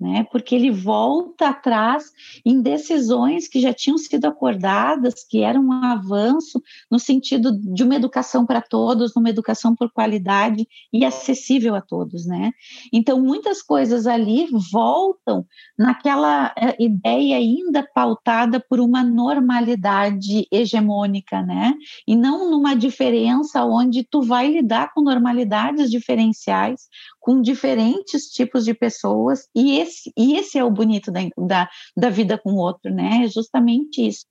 né? 0.03 0.27
Porque 0.29 0.53
ele 0.53 0.69
volta 0.69 1.47
atrás 1.47 2.11
em 2.45 2.61
decisões 2.61 3.47
que 3.47 3.61
já 3.61 3.73
tinham 3.73 3.97
sido 3.97 4.25
acordadas, 4.25 5.23
que 5.23 5.41
eram 5.41 5.61
um 5.61 5.71
avanço 5.71 6.61
no 6.91 6.99
sentido 6.99 7.57
de 7.57 7.83
uma 7.83 7.95
educação 7.95 8.45
para 8.45 8.61
todos, 8.61 9.15
uma 9.15 9.29
educação 9.29 9.73
por 9.73 9.89
qualidade 9.89 10.67
e 10.91 11.05
acessível 11.05 11.73
a 11.73 11.81
todos, 11.81 12.25
né? 12.25 12.51
Então 12.91 13.21
muitas 13.21 13.61
coisas 13.61 14.05
ali 14.05 14.47
voltam 14.71 15.45
naquela 15.79 16.53
eh, 16.57 16.75
ideia 16.79 17.37
ainda 17.37 17.87
pautada 17.95 18.59
por 18.59 18.81
uma 18.81 19.03
normalidade 19.03 20.45
hegemônica, 20.51 21.41
né? 21.41 21.73
E 22.05 22.13
não 22.13 22.51
numa 22.51 22.75
diferença 22.75 23.63
onde 23.63 24.03
tu 24.03 24.21
vai 24.21 24.49
lidar 24.49 24.91
com 24.93 25.01
normalidades 25.01 25.89
diferenciais, 25.89 26.89
com 27.23 27.41
diferentes 27.41 28.25
tipos 28.25 28.65
de 28.65 28.73
pessoas, 28.73 29.47
e 29.55 29.77
esse, 29.79 29.92
e 30.17 30.35
esse 30.37 30.57
é 30.57 30.63
o 30.63 30.71
bonito 30.71 31.11
da, 31.11 31.21
da, 31.37 31.69
da 31.95 32.09
vida 32.09 32.37
com 32.37 32.53
o 32.53 32.57
outro, 32.57 32.93
né? 32.93 33.25
É 33.25 33.27
justamente 33.27 34.05
isso. 34.05 34.25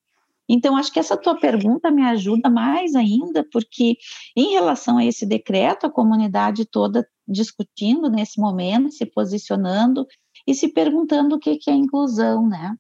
Então, 0.48 0.76
acho 0.76 0.92
que 0.92 0.98
essa 0.98 1.16
tua 1.16 1.38
pergunta 1.38 1.90
me 1.90 2.02
ajuda 2.02 2.50
mais 2.50 2.94
ainda, 2.94 3.46
porque 3.50 3.96
em 4.36 4.52
relação 4.52 4.98
a 4.98 5.04
esse 5.04 5.24
decreto, 5.24 5.86
a 5.86 5.90
comunidade 5.90 6.66
toda 6.66 7.08
discutindo 7.26 8.10
nesse 8.10 8.40
momento, 8.40 8.90
se 8.90 9.06
posicionando 9.06 10.06
e 10.46 10.54
se 10.54 10.68
perguntando 10.68 11.36
o 11.36 11.38
que, 11.38 11.56
que 11.56 11.70
é 11.70 11.74
inclusão, 11.74 12.48
né? 12.48 12.76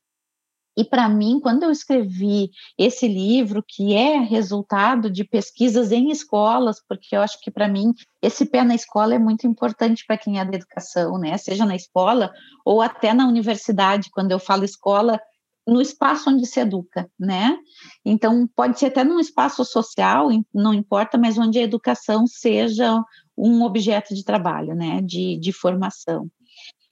E 0.76 0.84
para 0.84 1.08
mim, 1.08 1.38
quando 1.38 1.64
eu 1.64 1.70
escrevi 1.70 2.50
esse 2.78 3.06
livro, 3.06 3.62
que 3.66 3.94
é 3.94 4.18
resultado 4.18 5.10
de 5.10 5.22
pesquisas 5.22 5.92
em 5.92 6.10
escolas, 6.10 6.82
porque 6.88 7.14
eu 7.14 7.20
acho 7.20 7.38
que 7.40 7.50
para 7.50 7.68
mim 7.68 7.92
esse 8.22 8.46
pé 8.46 8.64
na 8.64 8.74
escola 8.74 9.14
é 9.14 9.18
muito 9.18 9.46
importante 9.46 10.04
para 10.06 10.16
quem 10.16 10.40
é 10.40 10.44
da 10.44 10.56
educação, 10.56 11.18
né? 11.18 11.36
Seja 11.36 11.66
na 11.66 11.76
escola 11.76 12.32
ou 12.64 12.80
até 12.80 13.12
na 13.12 13.26
universidade, 13.26 14.10
quando 14.10 14.32
eu 14.32 14.38
falo 14.38 14.64
escola, 14.64 15.20
no 15.66 15.80
espaço 15.80 16.30
onde 16.30 16.46
se 16.46 16.60
educa, 16.60 17.08
né? 17.18 17.56
Então, 18.04 18.48
pode 18.56 18.78
ser 18.78 18.86
até 18.86 19.04
num 19.04 19.20
espaço 19.20 19.64
social, 19.64 20.28
não 20.52 20.74
importa, 20.74 21.16
mas 21.16 21.38
onde 21.38 21.58
a 21.58 21.62
educação 21.62 22.26
seja 22.26 23.00
um 23.36 23.62
objeto 23.62 24.14
de 24.14 24.24
trabalho, 24.24 24.74
né? 24.74 25.00
De, 25.02 25.38
de 25.38 25.52
formação. 25.52 26.28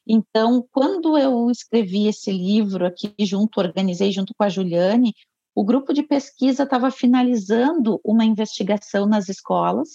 Então, 0.07 0.67
quando 0.73 1.17
eu 1.17 1.51
escrevi 1.51 2.07
esse 2.09 2.31
livro 2.33 2.87
aqui 2.87 3.15
junto, 3.21 3.61
organizei 3.61 4.11
junto 4.11 4.35
com 4.37 4.45
a 4.45 4.49
Juliane, 4.49 5.15
o 5.55 5.65
grupo 5.65 5.93
de 5.93 6.03
pesquisa 6.03 6.63
estava 6.63 6.91
finalizando 6.91 8.01
uma 8.05 8.25
investigação 8.25 9.07
nas 9.07 9.29
escolas, 9.29 9.89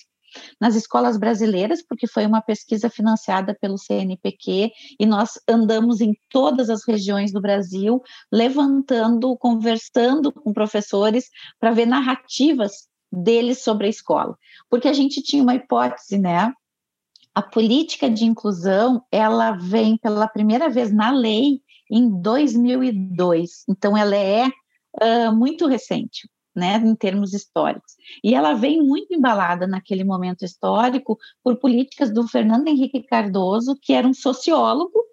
nas 0.60 0.76
escolas 0.76 1.18
brasileiras, 1.18 1.82
porque 1.82 2.08
foi 2.08 2.26
uma 2.26 2.42
pesquisa 2.42 2.90
financiada 2.90 3.58
pelo 3.60 3.78
CNPq 3.78 4.72
e 5.00 5.06
nós 5.06 5.40
andamos 5.48 6.02
em 6.02 6.14
todas 6.30 6.70
as 6.70 6.86
regiões 6.86 7.32
do 7.32 7.42
Brasil, 7.42 8.02
levantando, 8.32 9.36
conversando 9.38 10.32
com 10.32 10.54
professores 10.54 11.30
para 11.60 11.72
ver 11.72 11.86
narrativas 11.86 12.88
deles 13.12 13.64
sobre 13.64 13.88
a 13.88 13.90
escola, 13.90 14.38
porque 14.70 14.88
a 14.88 14.94
gente 14.94 15.22
tinha 15.22 15.42
uma 15.42 15.56
hipótese, 15.56 16.18
né? 16.18 16.52
A 17.36 17.42
política 17.42 18.10
de 18.10 18.24
inclusão 18.24 19.04
ela 19.12 19.52
vem 19.52 19.98
pela 19.98 20.26
primeira 20.26 20.70
vez 20.70 20.92
na 20.92 21.12
lei 21.12 21.60
em 21.92 22.10
2002, 22.22 23.66
então 23.70 23.96
ela 23.96 24.16
é 24.16 24.48
uh, 24.48 25.36
muito 25.36 25.68
recente, 25.68 26.30
né, 26.56 26.78
em 26.78 26.96
termos 26.96 27.34
históricos. 27.34 27.94
E 28.24 28.34
ela 28.34 28.54
vem 28.54 28.82
muito 28.82 29.14
embalada 29.14 29.68
naquele 29.68 30.06
momento 30.06 30.46
histórico 30.46 31.18
por 31.44 31.58
políticas 31.58 32.12
do 32.12 32.26
Fernando 32.26 32.70
Henrique 32.70 33.04
Cardoso, 33.04 33.78
que 33.82 33.92
era 33.92 34.08
um 34.08 34.14
sociólogo 34.14 35.04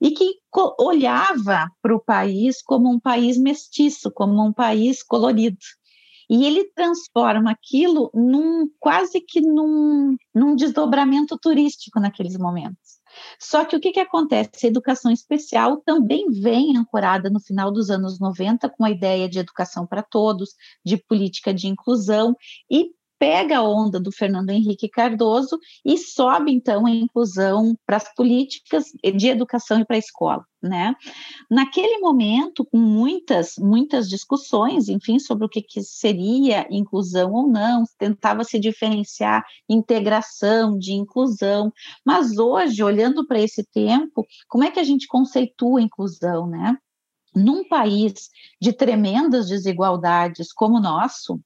e 0.00 0.10
que 0.10 0.40
olhava 0.78 1.70
para 1.80 1.94
o 1.94 2.00
país 2.00 2.60
como 2.62 2.90
um 2.90 2.98
país 2.98 3.38
mestiço, 3.38 4.10
como 4.10 4.44
um 4.44 4.52
país 4.52 5.02
colorido. 5.02 5.58
E 6.30 6.46
ele 6.46 6.70
transforma 6.72 7.50
aquilo 7.50 8.08
num 8.14 8.70
quase 8.78 9.20
que 9.20 9.40
num, 9.40 10.16
num 10.32 10.54
desdobramento 10.54 11.36
turístico 11.36 11.98
naqueles 11.98 12.38
momentos. 12.38 13.00
Só 13.36 13.64
que 13.64 13.74
o 13.74 13.80
que, 13.80 13.90
que 13.90 13.98
acontece? 13.98 14.64
A 14.64 14.68
educação 14.68 15.10
especial 15.10 15.78
também 15.78 16.30
vem 16.30 16.76
ancorada 16.76 17.28
no 17.28 17.40
final 17.40 17.72
dos 17.72 17.90
anos 17.90 18.20
90 18.20 18.68
com 18.68 18.84
a 18.84 18.90
ideia 18.92 19.28
de 19.28 19.40
educação 19.40 19.84
para 19.84 20.04
todos, 20.04 20.54
de 20.84 20.96
política 20.96 21.52
de 21.52 21.66
inclusão, 21.66 22.36
e 22.70 22.92
pega 23.20 23.58
a 23.58 23.62
onda 23.62 24.00
do 24.00 24.10
Fernando 24.10 24.48
Henrique 24.48 24.88
Cardoso 24.88 25.58
e 25.84 25.98
sobe 25.98 26.50
então 26.50 26.86
a 26.86 26.90
inclusão 26.90 27.76
para 27.84 27.98
as 27.98 28.14
políticas 28.14 28.86
de 29.14 29.28
educação 29.28 29.78
e 29.78 29.84
para 29.84 29.96
a 29.96 29.98
escola, 29.98 30.42
né? 30.62 30.94
Naquele 31.50 31.98
momento, 31.98 32.64
com 32.64 32.78
muitas 32.78 33.56
muitas 33.58 34.08
discussões, 34.08 34.88
enfim, 34.88 35.18
sobre 35.18 35.44
o 35.44 35.50
que, 35.50 35.60
que 35.60 35.82
seria 35.82 36.66
inclusão 36.70 37.34
ou 37.34 37.46
não, 37.46 37.84
tentava 37.98 38.42
se 38.42 38.58
diferenciar 38.58 39.44
integração 39.68 40.78
de 40.78 40.94
inclusão, 40.94 41.70
mas 42.02 42.38
hoje, 42.38 42.82
olhando 42.82 43.26
para 43.26 43.38
esse 43.38 43.62
tempo, 43.64 44.26
como 44.48 44.64
é 44.64 44.70
que 44.70 44.80
a 44.80 44.84
gente 44.84 45.06
conceitua 45.06 45.82
inclusão, 45.82 46.46
né? 46.46 46.74
Num 47.36 47.68
país 47.68 48.30
de 48.58 48.72
tremendas 48.72 49.48
desigualdades 49.48 50.54
como 50.54 50.78
o 50.78 50.80
nosso, 50.80 51.38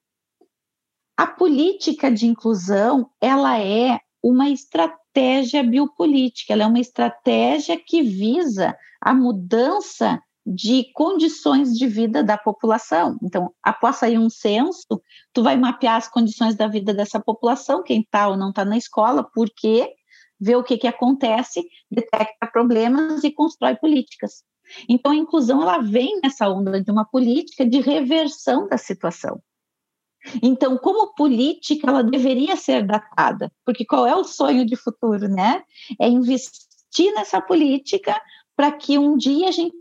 a 1.17 1.27
política 1.27 2.11
de 2.11 2.27
inclusão, 2.27 3.09
ela 3.21 3.59
é 3.61 4.01
uma 4.23 4.49
estratégia 4.49 5.63
biopolítica, 5.63 6.53
ela 6.53 6.65
é 6.65 6.67
uma 6.67 6.81
estratégia 6.81 7.79
que 7.79 8.03
visa 8.03 8.77
a 9.01 9.15
mudança 9.15 10.21
de 10.47 10.91
condições 10.93 11.77
de 11.77 11.87
vida 11.87 12.23
da 12.23 12.37
população. 12.37 13.17
Então, 13.23 13.53
após 13.63 13.97
sair 13.97 14.19
um 14.19 14.29
censo, 14.29 15.01
tu 15.33 15.43
vai 15.43 15.57
mapear 15.57 15.97
as 15.97 16.09
condições 16.09 16.55
da 16.55 16.67
vida 16.67 16.93
dessa 16.93 17.21
população, 17.21 17.83
quem 17.83 18.01
está 18.01 18.29
ou 18.29 18.37
não 18.37 18.51
está 18.51 18.65
na 18.65 18.77
escola, 18.77 19.23
por 19.23 19.49
quê, 19.55 19.95
vê 20.39 20.57
o 20.57 20.65
que, 20.65 20.77
que 20.77 20.87
acontece, 20.87 21.65
detecta 21.91 22.47
problemas 22.47 23.25
e 23.25 23.31
constrói 23.31 23.77
políticas. 23.77 24.43
Então, 24.89 25.13
a 25.13 25.17
inclusão 25.17 25.63
ela 25.63 25.79
vem 25.79 26.21
nessa 26.23 26.49
onda 26.49 26.83
de 26.83 26.91
uma 26.91 27.05
política 27.05 27.65
de 27.65 27.81
reversão 27.81 28.67
da 28.67 28.77
situação. 28.77 29.41
Então, 30.43 30.79
como 30.79 31.15
política, 31.15 31.89
ela 31.89 32.03
deveria 32.03 32.57
ser 32.57 32.87
datada, 32.87 33.53
porque 33.65 33.85
qual 33.85 34.07
é 34.07 34.15
o 34.15 34.25
sonho 34.25 34.65
de 34.65 34.77
futuro, 34.77 35.29
né? 35.29 35.63
É 36.01 36.09
investir 36.09 37.13
nessa 37.15 37.41
política 37.41 38.21
para 38.57 38.73
que 38.73 38.99
um 38.99 39.17
dia 39.17 39.49
a 39.49 39.53
gente 39.53 39.77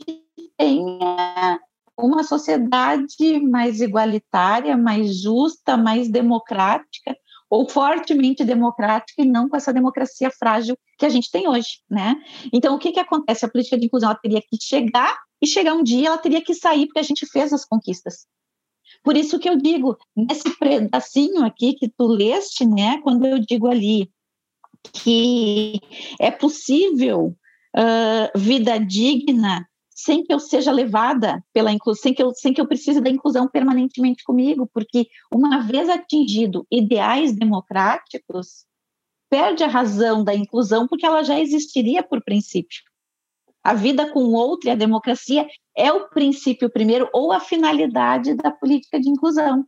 tenha 0.58 1.60
uma 1.98 2.24
sociedade 2.24 3.40
mais 3.40 3.82
igualitária, 3.82 4.76
mais 4.76 5.22
justa, 5.22 5.78
mais 5.78 6.10
democrática, 6.10 7.16
ou 7.50 7.70
fortemente 7.70 8.44
democrática 8.44 9.22
e 9.22 9.26
não 9.26 9.48
com 9.48 9.56
essa 9.56 9.72
democracia 9.72 10.32
frágil 10.32 10.76
que 10.98 11.06
a 11.06 11.10
gente 11.10 11.30
tem 11.30 11.48
hoje, 11.48 11.82
né? 11.88 12.16
Então, 12.52 12.76
o 12.76 12.80
que 12.80 12.92
que 12.92 13.00
acontece? 13.00 13.46
A 13.46 13.50
política 13.50 13.78
de 13.78 13.86
inclusão 13.86 14.10
ela 14.10 14.20
teria 14.20 14.42
que 14.42 14.58
chegar 14.60 15.16
e 15.40 15.46
chegar 15.46 15.76
um 15.76 15.84
dia 15.84 16.08
ela 16.08 16.18
teria 16.18 16.42
que 16.42 16.56
sair 16.56 16.88
porque 16.88 17.00
a 17.00 17.04
gente 17.04 17.28
fez 17.28 17.54
as 17.54 17.64
conquistas. 17.64 18.26
Por 19.03 19.17
isso 19.17 19.38
que 19.38 19.50
eu 19.50 19.57
digo, 19.57 19.98
nesse 20.15 20.50
pedacinho 20.57 21.43
aqui 21.43 21.74
que 21.74 21.89
tu 21.89 22.07
leste, 22.07 22.65
né, 22.65 23.01
quando 23.01 23.25
eu 23.25 23.39
digo 23.39 23.67
ali 23.67 24.10
que 24.91 25.79
é 26.19 26.31
possível 26.31 27.36
uh, 27.75 28.39
vida 28.39 28.77
digna 28.77 29.67
sem 29.95 30.24
que 30.24 30.33
eu 30.33 30.39
seja 30.39 30.72
levada 30.72 31.43
pela 31.53 31.72
inclusão, 31.72 32.01
sem 32.01 32.13
que 32.13 32.24
eu, 32.24 32.33
sem 32.33 32.53
que 32.53 32.60
eu 32.60 32.67
precise 32.67 33.00
da 33.00 33.10
inclusão 33.10 33.48
permanentemente 33.48 34.24
comigo, 34.24 34.69
porque 34.74 35.07
uma 35.33 35.62
vez 35.62 35.88
atingido 35.88 36.65
ideais 36.72 37.31
democráticos, 37.31 38.65
perde 39.29 39.63
a 39.63 39.67
razão 39.67 40.24
da 40.24 40.36
inclusão 40.36 40.88
porque 40.88 41.05
ela 41.05 41.24
já 41.24 41.39
existiria 41.39 42.03
por 42.03 42.24
princípio. 42.24 42.81
A 43.63 43.74
vida 43.74 44.12
com 44.12 44.24
o 44.24 44.34
outro 44.34 44.67
e 44.67 44.72
a 44.72 44.75
democracia 44.75 45.48
é 45.75 45.91
o 45.91 46.10
princípio 46.10 46.70
primeiro 46.70 47.10
ou 47.13 47.32
a 47.32 47.39
finalidade 47.39 48.36
da 48.36 48.51
política 48.51 49.00
de 49.00 49.10
inclusão. 49.10 49.65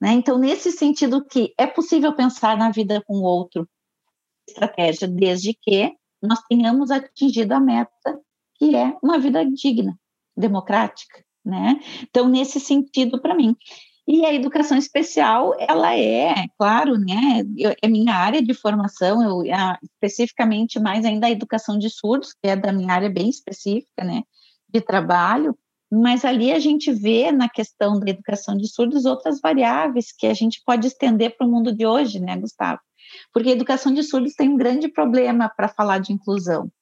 Né? 0.00 0.12
Então, 0.12 0.38
nesse 0.38 0.72
sentido 0.72 1.24
que 1.24 1.52
é 1.58 1.66
possível 1.66 2.14
pensar 2.14 2.56
na 2.56 2.70
vida 2.70 3.02
com 3.06 3.18
o 3.18 3.22
outro, 3.22 3.68
estratégia, 4.48 5.06
desde 5.06 5.54
que 5.54 5.92
nós 6.22 6.40
tenhamos 6.48 6.90
atingido 6.90 7.52
a 7.52 7.60
meta, 7.60 8.20
que 8.56 8.74
é 8.74 8.96
uma 9.02 9.18
vida 9.18 9.44
digna, 9.44 9.98
democrática. 10.36 11.22
Né? 11.44 11.80
Então, 12.02 12.28
nesse 12.28 12.58
sentido, 12.58 13.20
para 13.20 13.34
mim. 13.34 13.56
E 14.10 14.24
a 14.24 14.32
educação 14.32 14.78
especial, 14.78 15.54
ela 15.58 15.94
é, 15.94 16.46
claro, 16.58 16.96
né, 16.96 17.42
eu, 17.58 17.74
é 17.82 17.86
minha 17.86 18.14
área 18.14 18.40
de 18.42 18.54
formação, 18.54 19.22
eu, 19.22 19.54
a, 19.54 19.78
especificamente 19.82 20.80
mais 20.80 21.04
ainda 21.04 21.26
a 21.26 21.30
educação 21.30 21.78
de 21.78 21.90
surdos, 21.90 22.32
que 22.32 22.48
é 22.48 22.56
da 22.56 22.72
minha 22.72 22.90
área 22.90 23.10
bem 23.10 23.28
específica, 23.28 24.02
né, 24.02 24.22
de 24.66 24.80
trabalho, 24.80 25.54
mas 25.92 26.24
ali 26.24 26.50
a 26.50 26.58
gente 26.58 26.90
vê 26.90 27.30
na 27.30 27.50
questão 27.50 28.00
da 28.00 28.08
educação 28.08 28.56
de 28.56 28.66
surdos 28.66 29.04
outras 29.04 29.42
variáveis 29.42 30.10
que 30.10 30.26
a 30.26 30.32
gente 30.32 30.62
pode 30.64 30.86
estender 30.86 31.36
para 31.36 31.46
o 31.46 31.50
mundo 31.50 31.70
de 31.70 31.84
hoje, 31.84 32.18
né, 32.18 32.34
Gustavo? 32.34 32.80
Porque 33.30 33.50
a 33.50 33.52
educação 33.52 33.92
de 33.92 34.02
surdos 34.02 34.32
tem 34.32 34.48
um 34.48 34.56
grande 34.56 34.88
problema 34.88 35.52
para 35.54 35.68
falar 35.68 35.98
de 35.98 36.14
inclusão. 36.14 36.72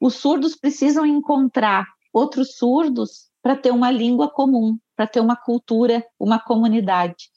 Os 0.00 0.16
surdos 0.16 0.56
precisam 0.56 1.06
encontrar 1.06 1.86
outros 2.12 2.56
surdos 2.56 3.27
para 3.42 3.56
ter 3.56 3.70
uma 3.70 3.90
língua 3.90 4.28
comum, 4.28 4.78
para 4.96 5.06
ter 5.06 5.20
uma 5.20 5.36
cultura, 5.36 6.04
uma 6.18 6.38
comunidade. 6.38 7.30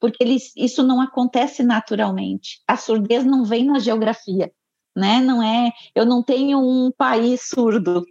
Porque 0.00 0.22
eles, 0.22 0.52
isso 0.56 0.82
não 0.82 1.00
acontece 1.00 1.62
naturalmente. 1.62 2.60
A 2.66 2.76
surdez 2.76 3.24
não 3.24 3.44
vem 3.44 3.64
na 3.64 3.78
geografia, 3.78 4.52
né? 4.96 5.20
Não 5.20 5.42
é, 5.42 5.72
eu 5.94 6.06
não 6.06 6.22
tenho 6.22 6.58
um 6.60 6.92
país 6.96 7.48
surdo. 7.48 8.04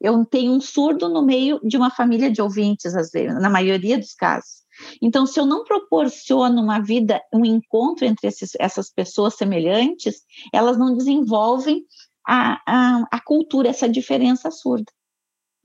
Eu 0.00 0.24
tenho 0.24 0.52
um 0.52 0.60
surdo 0.60 1.08
no 1.08 1.22
meio 1.22 1.60
de 1.62 1.76
uma 1.76 1.90
família 1.90 2.30
de 2.30 2.42
ouvintes, 2.42 2.94
às 2.94 3.10
vezes, 3.10 3.40
na 3.40 3.48
maioria 3.48 3.98
dos 3.98 4.14
casos. 4.14 4.64
Então, 5.00 5.26
se 5.26 5.38
eu 5.38 5.46
não 5.46 5.64
proporciono 5.64 6.60
uma 6.60 6.80
vida, 6.80 7.22
um 7.32 7.44
encontro 7.44 8.04
entre 8.04 8.26
esses, 8.26 8.52
essas 8.58 8.90
pessoas 8.90 9.34
semelhantes, 9.34 10.22
elas 10.52 10.76
não 10.76 10.96
desenvolvem 10.96 11.84
a, 12.26 12.60
a, 12.66 13.04
a 13.10 13.20
cultura, 13.20 13.68
essa 13.68 13.88
diferença 13.88 14.50
surda. 14.50 14.90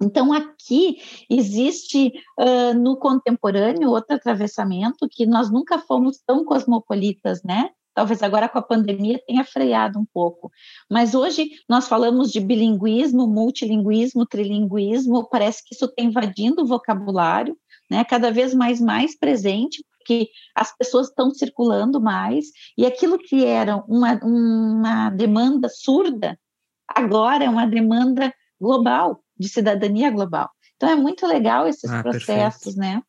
Então, 0.02 0.32
aqui 0.32 0.98
existe 1.30 2.14
uh, 2.40 2.74
no 2.74 2.98
contemporâneo 2.98 3.90
outro 3.90 4.16
atravessamento 4.16 5.10
que 5.10 5.26
nós 5.26 5.52
nunca 5.52 5.78
fomos 5.78 6.18
tão 6.26 6.46
cosmopolitas, 6.46 7.44
né? 7.44 7.70
Talvez 7.94 8.24
agora 8.24 8.48
com 8.48 8.58
a 8.58 8.62
pandemia 8.62 9.22
tenha 9.28 9.44
freado 9.44 10.00
um 10.00 10.06
pouco. 10.06 10.50
Mas 10.90 11.14
hoje 11.14 11.50
nós 11.68 11.88
falamos 11.88 12.32
de 12.32 12.40
bilinguismo, 12.40 13.28
multilinguismo, 13.28 14.26
trilinguismo, 14.26 15.28
parece 15.28 15.64
que 15.66 15.76
isso 15.76 15.84
está 15.84 16.02
invadindo 16.02 16.62
o 16.62 16.66
vocabulário, 16.66 17.58
né? 17.92 18.06
Cada 18.06 18.32
vez 18.32 18.54
mais 18.54 18.80
mais 18.80 19.18
presente, 19.18 19.84
porque 19.98 20.30
as 20.56 20.76
pessoas 20.78 21.10
estão 21.10 21.30
circulando 21.32 22.00
mais, 22.00 22.46
e 22.78 22.86
aquilo 22.86 23.18
que 23.18 23.44
era 23.44 23.76
uma, 23.86 24.14
uma 24.24 25.10
demanda 25.10 25.68
surda, 25.68 26.40
agora 26.88 27.44
é 27.44 27.50
uma 27.50 27.68
demanda 27.68 28.34
global, 28.60 29.22
de 29.40 29.48
cidadania 29.48 30.12
global. 30.12 30.50
Então 30.76 30.90
é 30.90 30.96
muito 30.96 31.26
legal 31.26 31.68
esses 31.68 31.90
ah, 31.90 32.02
processos, 32.02 32.76
perfeito. 32.76 32.80
né? 32.80 33.02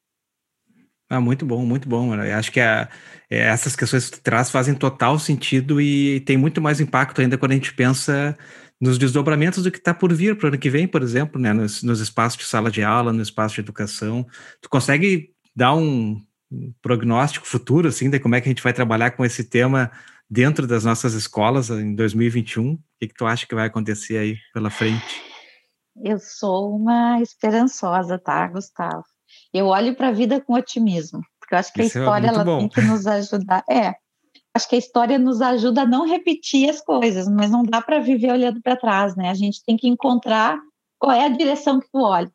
Ah, 1.09 1.21
muito 1.21 1.45
bom, 1.45 1.67
muito 1.67 1.89
bom. 1.89 2.15
Eu 2.15 2.37
acho 2.37 2.53
que 2.53 2.61
a, 2.61 2.89
é, 3.29 3.41
essas 3.41 3.75
questões 3.75 4.09
que 4.09 4.19
tu 4.19 4.23
traz 4.23 4.49
fazem 4.49 4.75
total 4.75 5.19
sentido 5.19 5.81
e 5.81 6.21
tem 6.21 6.37
muito 6.37 6.61
mais 6.61 6.81
impacto 6.81 7.21
ainda 7.21 7.37
quando 7.37 7.51
a 7.51 7.55
gente 7.57 7.75
pensa 7.75 8.39
nos 8.81 8.97
desdobramentos 8.97 9.65
do 9.65 9.71
que 9.73 9.79
está 9.79 9.93
por 9.93 10.13
vir 10.15 10.37
para 10.37 10.47
o 10.47 10.49
ano 10.49 10.59
que 10.59 10.71
vem, 10.71 10.87
por 10.87 11.03
exemplo, 11.03 11.41
né? 11.41 11.53
Nos, 11.53 11.83
nos, 11.83 12.01
espaços 12.01 12.39
de 12.39 12.45
sala 12.45 12.71
de 12.71 12.83
aula, 12.83 13.13
no 13.13 13.21
espaço 13.21 13.57
de 13.57 13.61
educação. 13.61 14.25
Tu 14.61 14.69
consegue 14.71 15.31
dar 15.55 15.75
um, 15.75 16.23
um 16.51 16.73
prognóstico 16.81 17.47
futuro, 17.47 17.89
assim, 17.89 18.09
de 18.09 18.21
como 18.21 18.37
é 18.37 18.41
que 18.41 18.49
a 18.49 18.53
gente 18.53 18.63
vai 18.63 18.73
trabalhar 18.73 19.11
com 19.11 19.25
esse 19.25 19.45
tema 19.45 19.91
dentro 20.31 20.65
das 20.67 20.85
nossas 20.85 21.15
escolas 21.15 21.71
em 21.71 21.95
2021? 21.95 22.73
O 22.75 22.79
que, 23.01 23.09
que 23.09 23.15
tu 23.15 23.27
acha 23.27 23.47
que 23.47 23.55
vai 23.55 23.67
acontecer 23.67 24.17
aí 24.17 24.37
pela 24.55 24.71
frente? 24.71 25.30
Eu 26.03 26.19
sou 26.19 26.75
uma 26.75 27.21
esperançosa, 27.21 28.19
tá, 28.19 28.47
Gustavo? 28.49 29.05
Eu 29.53 29.67
olho 29.67 29.95
para 29.95 30.09
a 30.09 30.13
vida 30.13 30.41
com 30.41 30.55
otimismo, 30.55 31.21
porque 31.39 31.55
eu 31.55 31.59
acho 31.59 31.73
que 31.73 31.83
Isso 31.83 31.99
a 31.99 32.01
é 32.01 32.05
história 32.05 32.27
é 32.27 32.31
ela 32.31 32.45
tem 32.45 32.69
que 32.69 32.81
nos 32.81 33.07
ajudar. 33.07 33.65
É, 33.69 33.95
acho 34.55 34.69
que 34.69 34.77
a 34.77 34.79
história 34.79 35.19
nos 35.19 35.41
ajuda 35.41 35.83
a 35.83 35.87
não 35.87 36.07
repetir 36.07 36.69
as 36.69 36.81
coisas, 36.81 37.29
mas 37.29 37.51
não 37.51 37.63
dá 37.63 37.81
para 37.81 38.01
viver 38.01 38.33
olhando 38.33 38.61
para 38.63 38.77
trás, 38.77 39.15
né? 39.17 39.31
A 39.31 39.35
gente 39.35 39.63
tem 39.65 39.77
que 39.77 39.89
encontrar 39.89 40.59
qual 40.99 41.13
é 41.13 41.25
a 41.25 41.29
direção 41.29 41.81
que 41.81 41.89
tu 41.91 42.01
olha. 42.01 42.31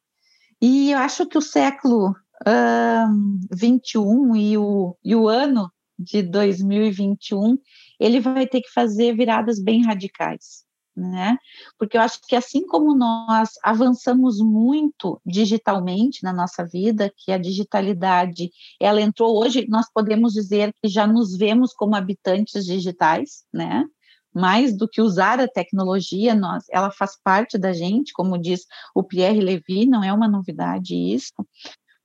E 0.62 0.92
eu 0.92 1.00
acho 1.00 1.26
que 1.26 1.38
o 1.38 1.42
século 1.42 2.16
um, 2.48 3.40
21 3.52 4.36
e 4.36 4.58
o, 4.58 4.98
e 5.04 5.16
o 5.16 5.28
ano 5.28 5.72
de 5.98 6.22
2021 6.22 7.58
ele 8.00 8.20
vai 8.20 8.46
ter 8.46 8.62
que 8.62 8.72
fazer 8.72 9.16
viradas 9.16 9.62
bem 9.62 9.86
radicais 9.86 10.65
né? 10.96 11.38
Porque 11.78 11.98
eu 11.98 12.02
acho 12.02 12.20
que 12.28 12.36
assim 12.36 12.66
como 12.66 12.96
nós 12.96 13.52
avançamos 13.64 14.40
muito 14.40 15.20
digitalmente 15.26 16.24
na 16.24 16.32
nossa 16.32 16.66
vida, 16.66 17.12
que 17.18 17.32
a 17.32 17.38
digitalidade, 17.38 18.50
ela 18.80 19.02
entrou 19.02 19.38
hoje, 19.38 19.66
nós 19.68 19.88
podemos 19.92 20.34
dizer 20.34 20.74
que 20.82 20.88
já 20.88 21.06
nos 21.06 21.36
vemos 21.38 21.74
como 21.74 21.96
habitantes 21.96 22.66
digitais, 22.66 23.44
né? 23.54 23.86
Mais 24.34 24.76
do 24.78 24.88
que 24.88 25.02
usar 25.02 25.40
a 25.40 25.48
tecnologia, 25.48 26.36
nós, 26.36 26.66
ela 26.70 26.92
faz 26.92 27.18
parte 27.24 27.58
da 27.58 27.72
gente, 27.72 28.12
como 28.14 28.38
diz 28.38 28.66
o 28.94 29.04
Pierre 29.04 29.40
Levy, 29.40 29.86
não 29.86 30.04
é 30.04 30.12
uma 30.12 30.28
novidade 30.28 30.94
isso, 30.94 31.34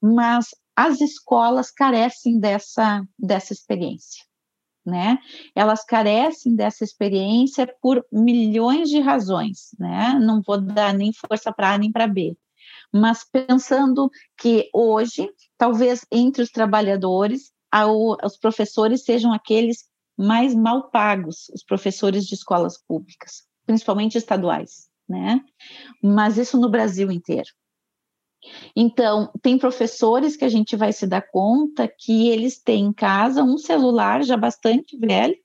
mas 0.00 0.48
as 0.76 1.00
escolas 1.00 1.70
carecem 1.70 2.38
dessa, 2.38 3.04
dessa 3.18 3.52
experiência 3.52 4.29
né? 4.84 5.18
Elas 5.54 5.84
carecem 5.84 6.54
dessa 6.54 6.84
experiência 6.84 7.66
por 7.80 8.04
milhões 8.12 8.88
de 8.88 9.00
razões, 9.00 9.70
né? 9.78 10.18
Não 10.20 10.40
vou 10.42 10.60
dar 10.60 10.94
nem 10.94 11.12
força 11.12 11.52
para 11.52 11.74
A 11.74 11.78
nem 11.78 11.92
para 11.92 12.06
B. 12.06 12.36
Mas 12.92 13.24
pensando 13.24 14.10
que 14.38 14.68
hoje, 14.74 15.28
talvez 15.56 16.04
entre 16.10 16.42
os 16.42 16.50
trabalhadores, 16.50 17.52
os 18.24 18.36
professores 18.36 19.04
sejam 19.04 19.32
aqueles 19.32 19.84
mais 20.18 20.54
mal 20.54 20.90
pagos, 20.90 21.48
os 21.54 21.62
professores 21.62 22.26
de 22.26 22.34
escolas 22.34 22.76
públicas, 22.76 23.44
principalmente 23.64 24.18
estaduais, 24.18 24.88
né? 25.08 25.40
Mas 26.02 26.36
isso 26.36 26.58
no 26.58 26.68
Brasil 26.68 27.10
inteiro. 27.10 27.48
Então, 28.74 29.30
tem 29.42 29.58
professores 29.58 30.36
que 30.36 30.44
a 30.44 30.48
gente 30.48 30.76
vai 30.76 30.92
se 30.92 31.06
dar 31.06 31.22
conta 31.22 31.88
que 31.88 32.28
eles 32.28 32.58
têm 32.58 32.86
em 32.86 32.92
casa 32.92 33.42
um 33.42 33.58
celular 33.58 34.22
já 34.22 34.36
bastante 34.36 34.96
velho, 34.96 35.36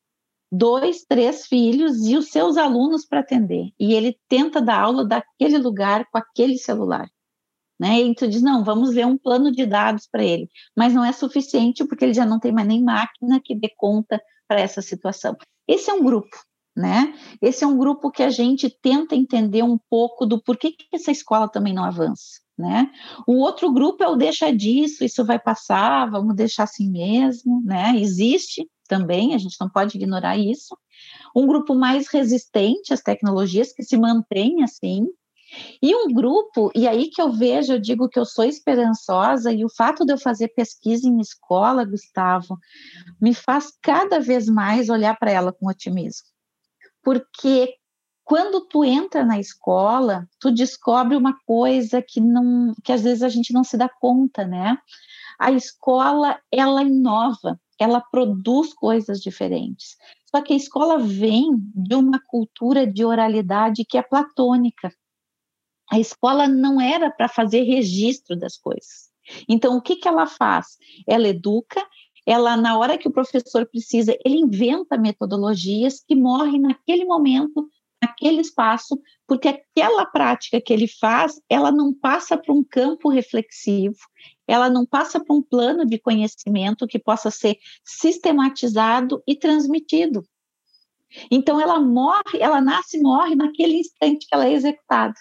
dois, 0.52 1.04
três 1.04 1.46
filhos 1.48 2.06
e 2.06 2.16
os 2.16 2.30
seus 2.30 2.58
alunos 2.58 3.06
para 3.06 3.20
atender. 3.20 3.72
E 3.80 3.94
ele 3.94 4.18
tenta 4.28 4.62
dar 4.62 4.82
aula 4.82 5.06
daquele 5.06 5.58
lugar 5.58 6.06
com 6.10 6.18
aquele 6.18 6.58
celular. 6.58 7.10
Né? 7.78 8.02
E 8.02 8.16
tu 8.16 8.28
diz, 8.28 8.42
não, 8.42 8.64
vamos 8.64 8.94
ver 8.94 9.06
um 9.06 9.18
plano 9.18 9.52
de 9.52 9.66
dados 9.66 10.08
para 10.10 10.24
ele. 10.24 10.50
Mas 10.76 10.94
não 10.94 11.04
é 11.04 11.12
suficiente 11.12 11.86
porque 11.86 12.06
ele 12.06 12.14
já 12.14 12.26
não 12.26 12.40
tem 12.40 12.52
mais 12.52 12.68
nem 12.68 12.82
máquina 12.82 13.42
que 13.44 13.54
dê 13.54 13.70
conta 13.76 14.22
para 14.48 14.62
essa 14.62 14.82
situação. 14.82 15.36
Esse 15.68 15.90
é 15.90 15.94
um 15.94 16.04
grupo, 16.04 16.38
né? 16.76 17.14
Esse 17.42 17.66
é 17.66 17.68
um 17.68 17.78
grupo 17.78 18.12
que 18.12 18.24
a 18.24 18.30
gente 18.30 18.70
tenta 18.70 19.16
entender 19.16 19.64
um 19.64 19.78
pouco 19.90 20.26
do 20.26 20.42
porquê 20.42 20.72
que 20.72 20.86
essa 20.94 21.12
escola 21.12 21.50
também 21.50 21.74
não 21.74 21.84
avança 21.84 22.45
né? 22.58 22.90
O 23.28 23.34
outro 23.40 23.72
grupo 23.72 24.04
é 24.04 24.08
o 24.08 24.16
deixa 24.16 24.52
disso, 24.52 25.04
isso 25.04 25.26
vai 25.26 25.40
passar, 25.40 26.10
vamos 26.10 26.36
deixar 26.36 26.64
assim 26.64 26.90
mesmo, 26.90 27.62
né? 27.64 27.94
Existe 27.98 28.70
também, 28.88 29.34
a 29.34 29.38
gente 29.38 29.58
não 29.60 29.70
pode 29.70 29.98
ignorar 29.98 30.38
isso. 30.38 30.78
Um 31.36 31.46
grupo 31.48 31.76
mais 31.76 32.08
resistente 32.08 32.94
às 32.94 33.02
tecnologias, 33.02 33.74
que 33.74 33.84
se 33.84 33.98
mantém 33.98 34.64
assim. 34.64 35.08
E 35.82 35.96
um 35.96 36.08
grupo, 36.14 36.72
e 36.76 36.88
aí 36.88 37.10
que 37.10 37.22
eu 37.22 37.32
vejo, 37.32 37.74
eu 37.74 37.80
digo 37.80 38.10
que 38.10 38.20
eu 38.20 38.26
sou 38.26 38.46
esperançosa, 38.46 39.52
e 39.52 39.64
o 39.64 39.70
fato 39.70 40.06
de 40.06 40.14
eu 40.14 40.18
fazer 40.18 40.50
pesquisa 40.50 41.08
em 41.08 41.20
escola, 41.20 41.86
Gustavo, 41.86 42.58
me 43.22 43.34
faz 43.34 43.72
cada 43.82 44.20
vez 44.20 44.48
mais 44.48 44.90
olhar 44.90 45.18
para 45.18 45.32
ela 45.32 45.54
com 45.54 45.68
otimismo. 45.68 46.28
Porque 47.04 47.76
quando 48.26 48.62
tu 48.62 48.84
entra 48.84 49.24
na 49.24 49.40
escola, 49.40 50.28
tu 50.40 50.52
descobre 50.52 51.16
uma 51.16 51.38
coisa 51.46 52.02
que 52.02 52.20
não, 52.20 52.74
que 52.84 52.92
às 52.92 53.04
vezes 53.04 53.22
a 53.22 53.30
gente 53.30 53.54
não 53.54 53.64
se 53.64 53.78
dá 53.78 53.88
conta, 53.88 54.46
né? 54.46 54.76
A 55.40 55.52
escola 55.52 56.40
ela 56.52 56.82
inova, 56.82 57.60
ela 57.80 58.02
produz 58.02 58.74
coisas 58.74 59.22
diferentes. 59.22 59.96
Só 60.26 60.42
que 60.42 60.54
a 60.54 60.56
escola 60.56 60.98
vem 60.98 61.52
de 61.76 61.94
uma 61.94 62.20
cultura 62.20 62.88
de 62.88 63.06
oralidade 63.06 63.86
que 63.86 63.98
é 63.98 64.02
platônica. 64.02 64.92
A 65.92 66.00
escola 66.00 66.48
não 66.48 66.82
era 66.82 67.12
para 67.12 67.30
fazer 67.30 67.62
registro 67.62 68.36
das 68.36 68.58
coisas. 68.58 69.12
Então, 69.48 69.78
o 69.78 69.82
que, 69.82 69.98
que 69.98 70.08
ela 70.08 70.26
faz? 70.26 70.78
Ela 71.08 71.28
educa, 71.28 71.86
ela, 72.26 72.58
na 72.58 72.76
hora 72.76 72.98
que 72.98 73.08
o 73.08 73.14
professor 73.14 73.68
precisa, 73.68 74.18
ele 74.26 74.38
inventa 74.38 74.98
metodologias 74.98 76.04
que 76.04 76.16
morrem 76.16 76.60
naquele 76.60 77.06
momento 77.06 77.70
naquele 78.06 78.42
espaço, 78.42 79.00
porque 79.28 79.48
aquela 79.48 80.06
prática 80.06 80.62
que 80.62 80.72
ele 80.72 80.88
faz, 80.88 81.42
ela 81.50 81.72
não 81.72 81.92
passa 81.92 82.38
para 82.38 82.54
um 82.54 82.64
campo 82.64 83.10
reflexivo, 83.10 83.98
ela 84.48 84.70
não 84.70 84.86
passa 84.86 85.20
para 85.24 85.36
um 85.36 85.42
plano 85.42 85.86
de 85.86 85.98
conhecimento 85.98 86.88
que 86.88 87.00
possa 87.00 87.32
ser 87.32 87.58
sistematizado 87.84 89.24
e 89.28 89.36
transmitido. 89.36 90.24
Então 91.32 91.60
ela 91.60 91.80
morre, 91.80 92.40
ela 92.40 92.62
nasce 92.62 92.98
e 92.98 93.02
morre 93.02 93.36
naquele 93.36 93.80
instante 93.80 94.28
que 94.28 94.36
ela 94.36 94.48
é 94.48 94.54
executada. 94.54 95.16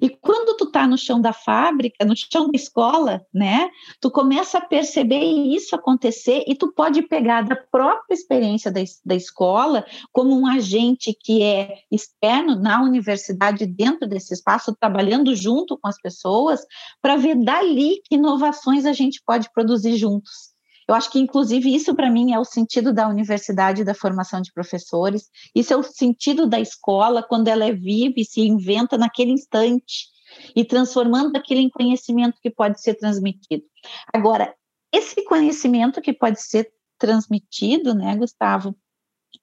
E 0.00 0.08
quando 0.08 0.56
tu 0.56 0.66
tá 0.66 0.86
no 0.86 0.98
chão 0.98 1.20
da 1.20 1.32
fábrica, 1.32 2.04
no 2.04 2.14
chão 2.16 2.50
da 2.50 2.56
escola, 2.56 3.24
né, 3.32 3.70
tu 4.00 4.10
começa 4.10 4.58
a 4.58 4.60
perceber 4.60 5.22
isso 5.22 5.74
acontecer 5.74 6.44
e 6.46 6.54
tu 6.54 6.72
pode 6.72 7.02
pegar 7.02 7.42
da 7.42 7.56
própria 7.56 8.14
experiência 8.14 8.70
da, 8.70 8.80
da 9.04 9.14
escola 9.14 9.86
como 10.12 10.38
um 10.38 10.46
agente 10.46 11.16
que 11.18 11.42
é 11.42 11.78
externo 11.90 12.56
na 12.56 12.82
universidade, 12.82 13.66
dentro 13.66 14.08
desse 14.08 14.34
espaço, 14.34 14.74
trabalhando 14.74 15.34
junto 15.34 15.78
com 15.78 15.88
as 15.88 16.00
pessoas, 16.00 16.60
para 17.00 17.16
ver 17.16 17.36
dali 17.36 18.00
que 18.04 18.16
inovações 18.16 18.86
a 18.86 18.92
gente 18.92 19.22
pode 19.24 19.50
produzir 19.52 19.96
juntos. 19.96 20.55
Eu 20.88 20.94
acho 20.94 21.10
que, 21.10 21.18
inclusive, 21.18 21.74
isso 21.74 21.94
para 21.94 22.10
mim 22.10 22.32
é 22.32 22.38
o 22.38 22.44
sentido 22.44 22.92
da 22.92 23.08
universidade 23.08 23.84
da 23.84 23.94
formação 23.94 24.40
de 24.40 24.52
professores, 24.52 25.28
isso 25.54 25.72
é 25.72 25.76
o 25.76 25.82
sentido 25.82 26.46
da 26.46 26.60
escola 26.60 27.22
quando 27.22 27.48
ela 27.48 27.64
é 27.64 27.72
viva 27.72 28.14
e 28.18 28.24
se 28.24 28.40
inventa 28.40 28.96
naquele 28.96 29.32
instante 29.32 30.06
e 30.54 30.64
transformando 30.64 31.36
aquilo 31.36 31.60
em 31.60 31.70
conhecimento 31.70 32.40
que 32.40 32.50
pode 32.50 32.80
ser 32.80 32.94
transmitido. 32.94 33.64
Agora, 34.12 34.54
esse 34.92 35.24
conhecimento 35.24 36.00
que 36.00 36.12
pode 36.12 36.40
ser 36.40 36.70
transmitido, 36.98 37.94
né, 37.94 38.16
Gustavo, 38.16 38.74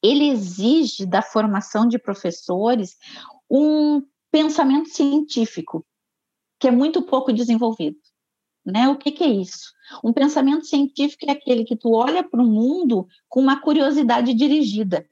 ele 0.01 0.29
exige 0.29 1.05
da 1.05 1.21
formação 1.21 1.87
de 1.87 1.99
professores 1.99 2.95
um 3.49 4.01
pensamento 4.31 4.89
científico 4.89 5.85
que 6.59 6.67
é 6.67 6.71
muito 6.71 7.01
pouco 7.01 7.33
desenvolvido. 7.33 7.97
Né? 8.65 8.87
O 8.87 8.97
que, 8.97 9.11
que 9.11 9.23
é 9.23 9.27
isso? 9.27 9.73
Um 10.03 10.13
pensamento 10.13 10.65
científico 10.65 11.25
é 11.27 11.31
aquele 11.31 11.65
que 11.65 11.75
tu 11.75 11.91
olha 11.93 12.23
para 12.23 12.41
o 12.41 12.47
mundo 12.47 13.07
com 13.27 13.41
uma 13.41 13.59
curiosidade 13.59 14.33
dirigida, 14.33 15.05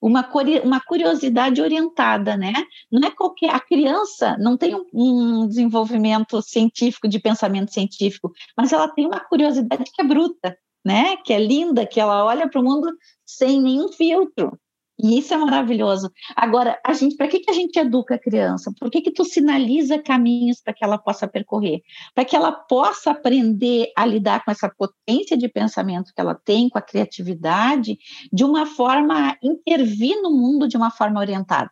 uma, 0.00 0.28
uma 0.62 0.80
curiosidade 0.80 1.60
orientada, 1.60 2.36
né? 2.36 2.52
Não 2.92 3.08
é 3.08 3.10
qualquer 3.10 3.50
a 3.50 3.58
criança 3.58 4.36
não 4.38 4.56
tem 4.56 4.74
um, 4.74 4.84
um, 4.92 5.48
desenvolvimento 5.48 6.40
científico 6.42 7.08
de 7.08 7.18
pensamento 7.18 7.72
científico, 7.72 8.32
mas 8.56 8.72
ela 8.72 8.88
tem 8.88 9.06
uma 9.06 9.20
curiosidade 9.20 9.90
que 9.92 10.02
é 10.02 10.04
bruta, 10.04 10.56
né? 10.84 11.16
Que 11.16 11.32
é 11.32 11.38
linda, 11.38 11.86
que 11.86 11.98
ela 11.98 12.24
olha 12.24 12.48
para 12.48 12.60
o 12.60 12.64
mundo 12.64 12.92
sem 13.24 13.60
nenhum 13.60 13.88
filtro, 13.88 14.58
e 14.98 15.18
isso 15.18 15.34
é 15.34 15.36
maravilhoso. 15.36 16.10
Agora, 16.34 16.80
a 16.84 16.92
gente, 16.94 17.16
para 17.16 17.28
que, 17.28 17.40
que 17.40 17.50
a 17.50 17.54
gente 17.54 17.78
educa 17.78 18.14
a 18.14 18.18
criança? 18.18 18.72
Por 18.78 18.90
que, 18.90 19.02
que 19.02 19.10
tu 19.10 19.24
sinaliza 19.24 19.98
caminhos 19.98 20.60
para 20.60 20.72
que 20.72 20.82
ela 20.82 20.96
possa 20.96 21.28
percorrer? 21.28 21.82
Para 22.14 22.24
que 22.24 22.34
ela 22.34 22.50
possa 22.50 23.10
aprender 23.10 23.92
a 23.96 24.06
lidar 24.06 24.44
com 24.44 24.50
essa 24.50 24.70
potência 24.70 25.36
de 25.36 25.48
pensamento 25.48 26.12
que 26.14 26.20
ela 26.20 26.34
tem, 26.34 26.70
com 26.70 26.78
a 26.78 26.82
criatividade, 26.82 27.98
de 28.32 28.44
uma 28.44 28.64
forma 28.64 29.32
a 29.32 29.36
intervir 29.42 30.20
no 30.22 30.30
mundo 30.30 30.66
de 30.66 30.76
uma 30.76 30.90
forma 30.90 31.20
orientada. 31.20 31.70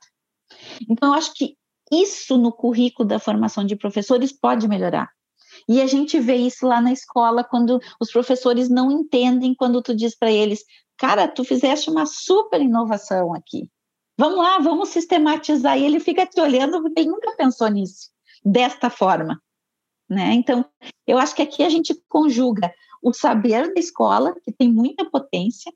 Então, 0.89 1.09
eu 1.11 1.15
acho 1.15 1.33
que 1.35 1.57
isso 1.91 2.37
no 2.37 2.53
currículo 2.53 3.09
da 3.09 3.19
formação 3.19 3.65
de 3.65 3.77
professores 3.77 4.33
pode 4.33 4.69
melhorar. 4.69 5.09
E 5.69 5.81
a 5.81 5.87
gente 5.87 6.19
vê 6.21 6.37
isso 6.37 6.67
lá 6.67 6.81
na 6.81 6.93
escola, 6.93 7.45
quando 7.45 7.81
os 8.01 8.11
professores 8.11 8.69
não 8.69 8.91
entendem, 8.91 9.55
quando 9.55 9.83
tu 9.83 9.95
diz 9.95 10.17
para 10.17 10.31
eles, 10.31 10.65
cara, 10.97 11.29
tu 11.29 11.45
fizeste 11.45 11.91
uma 11.91 12.07
super 12.07 12.61
inovação 12.61 13.35
aqui. 13.35 13.69
Vamos 14.17 14.39
lá, 14.39 14.59
vamos 14.59 14.91
sistematizar. 14.91 15.79
E 15.79 15.85
ele 15.85 16.01
fica 16.01 16.27
te 16.27 16.41
olhando 16.41 16.81
porque 16.83 17.01
ele 17.01 17.11
nunca 17.11 17.35
pensou 17.37 17.69
nisso, 17.69 18.11
desta 18.45 18.89
forma. 18.89 19.41
Né? 20.09 20.33
Então, 20.35 20.65
eu 21.07 21.19
acho 21.19 21.35
que 21.35 21.43
aqui 21.43 21.63
a 21.63 21.69
gente 21.69 21.95
conjuga 22.09 22.73
o 23.03 23.13
saber 23.13 23.73
da 23.73 23.81
escola, 23.81 24.35
que 24.43 24.53
tem 24.53 24.73
muita 24.73 25.09
potência, 25.09 25.73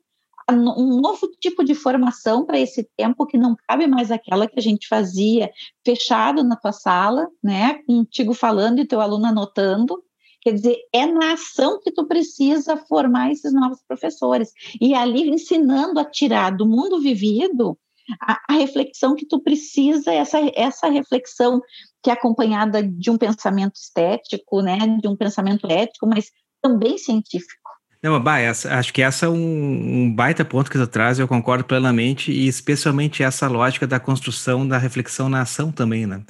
um 0.51 0.99
novo 0.99 1.27
tipo 1.39 1.63
de 1.63 1.75
formação 1.75 2.45
para 2.45 2.59
esse 2.59 2.89
tempo 2.97 3.25
que 3.25 3.37
não 3.37 3.55
cabe 3.67 3.85
mais 3.85 4.09
aquela 4.09 4.47
que 4.47 4.57
a 4.57 4.61
gente 4.61 4.87
fazia 4.87 5.51
fechado 5.85 6.43
na 6.43 6.55
tua 6.55 6.71
sala, 6.71 7.27
né, 7.43 7.75
contigo 7.85 8.33
falando 8.33 8.79
e 8.79 8.87
teu 8.87 8.99
aluno 8.99 9.27
anotando, 9.27 10.03
Quer 10.41 10.53
dizer, 10.53 10.77
é 10.93 11.05
na 11.05 11.33
ação 11.33 11.79
que 11.81 11.91
tu 11.91 12.07
precisa 12.07 12.77
formar 12.77 13.31
esses 13.31 13.53
novos 13.53 13.79
professores. 13.87 14.51
E 14.79 14.93
ali 14.93 15.29
ensinando 15.29 15.99
a 15.99 16.05
tirar 16.05 16.51
do 16.51 16.65
mundo 16.65 17.01
vivido 17.01 17.77
a, 18.21 18.39
a, 18.49 18.53
reflexão 18.53 19.15
que 19.15 19.25
tu 19.25 19.39
precisa, 19.41 20.11
essa, 20.11 20.39
essa 20.55 20.89
reflexão 20.89 21.61
que 22.01 22.09
é 22.09 22.13
acompanhada 22.13 22.81
de 22.81 23.11
um 23.11 23.17
pensamento 23.17 23.75
estético, 23.75 24.61
né, 24.61 24.77
de 25.01 25.07
um 25.07 25.15
pensamento 25.15 25.67
ético, 25.69 26.07
mas 26.07 26.31
também 26.61 26.97
científico. 26.97 27.69
Não, 28.01 28.17
bah, 28.21 28.39
essa, 28.39 28.73
acho 28.75 28.93
que 28.93 29.01
essa 29.01 29.25
é 29.25 29.29
um, 29.29 29.35
um, 29.35 30.15
baita 30.15 30.45
ponto 30.45 30.71
que 30.71 30.77
tu 30.77 30.87
traz, 30.87 31.19
eu 31.19 31.27
concordo 31.27 31.65
plenamente, 31.65 32.31
e 32.31 32.47
especialmente 32.47 33.21
essa 33.21 33.47
lógica 33.47 33.85
da 33.85 33.99
construção 33.99 34.65
da 34.65 34.77
reflexão 34.77 35.27
na 35.27 35.41
ação 35.41 35.69
também, 35.69 36.05
né? 36.07 36.23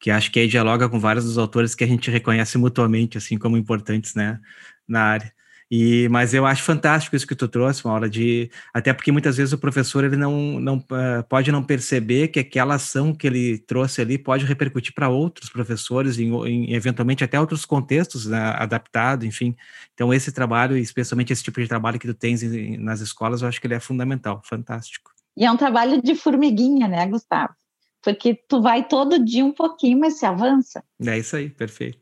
Que 0.00 0.10
acho 0.10 0.32
que 0.32 0.40
aí 0.40 0.48
dialoga 0.48 0.88
com 0.88 0.98
vários 0.98 1.24
dos 1.26 1.38
autores 1.38 1.74
que 1.74 1.84
a 1.84 1.86
gente 1.86 2.10
reconhece 2.10 2.58
mutuamente, 2.58 3.18
assim, 3.18 3.38
como 3.38 3.56
importantes, 3.56 4.14
né, 4.14 4.40
na 4.88 5.02
área. 5.02 5.32
E, 5.70 6.08
mas 6.08 6.34
eu 6.34 6.44
acho 6.44 6.64
fantástico 6.64 7.14
isso 7.14 7.26
que 7.26 7.34
tu 7.34 7.46
trouxe, 7.46 7.84
uma 7.84 7.94
hora 7.94 8.10
de. 8.10 8.50
Até 8.74 8.92
porque 8.92 9.12
muitas 9.12 9.36
vezes 9.36 9.52
o 9.52 9.58
professor 9.58 10.02
ele 10.02 10.16
não, 10.16 10.58
não 10.58 10.78
uh, 10.78 11.22
pode 11.28 11.52
não 11.52 11.62
perceber 11.62 12.26
que 12.26 12.40
aquela 12.40 12.74
ação 12.74 13.14
que 13.14 13.24
ele 13.24 13.56
trouxe 13.56 14.00
ali 14.00 14.18
pode 14.18 14.44
repercutir 14.44 14.92
para 14.92 15.08
outros 15.08 15.48
professores, 15.48 16.16
eventualmente 16.18 17.22
até 17.22 17.38
outros 17.38 17.64
contextos 17.64 18.26
né, 18.26 18.52
adaptado, 18.56 19.24
enfim. 19.24 19.54
Então, 19.94 20.12
esse 20.12 20.32
trabalho, 20.32 20.76
especialmente 20.76 21.32
esse 21.32 21.44
tipo 21.44 21.60
de 21.60 21.68
trabalho 21.68 22.00
que 22.00 22.08
tu 22.08 22.14
tens 22.14 22.42
nas 22.80 23.00
escolas, 23.00 23.40
eu 23.40 23.46
acho 23.46 23.60
que 23.60 23.68
ele 23.68 23.74
é 23.74 23.80
fundamental, 23.80 24.42
fantástico. 24.44 25.12
E 25.36 25.44
é 25.44 25.52
um 25.52 25.56
trabalho 25.56 26.02
de 26.02 26.16
formiguinha, 26.16 26.88
né, 26.88 27.06
Gustavo? 27.06 27.54
Porque 28.02 28.34
tu 28.48 28.62
vai 28.62 28.86
todo 28.86 29.22
dia 29.22 29.44
um 29.44 29.52
pouquinho, 29.52 29.98
mas 30.00 30.18
se 30.18 30.26
avança. 30.26 30.82
É 31.04 31.18
isso 31.18 31.36
aí, 31.36 31.50
perfeito. 31.50 31.98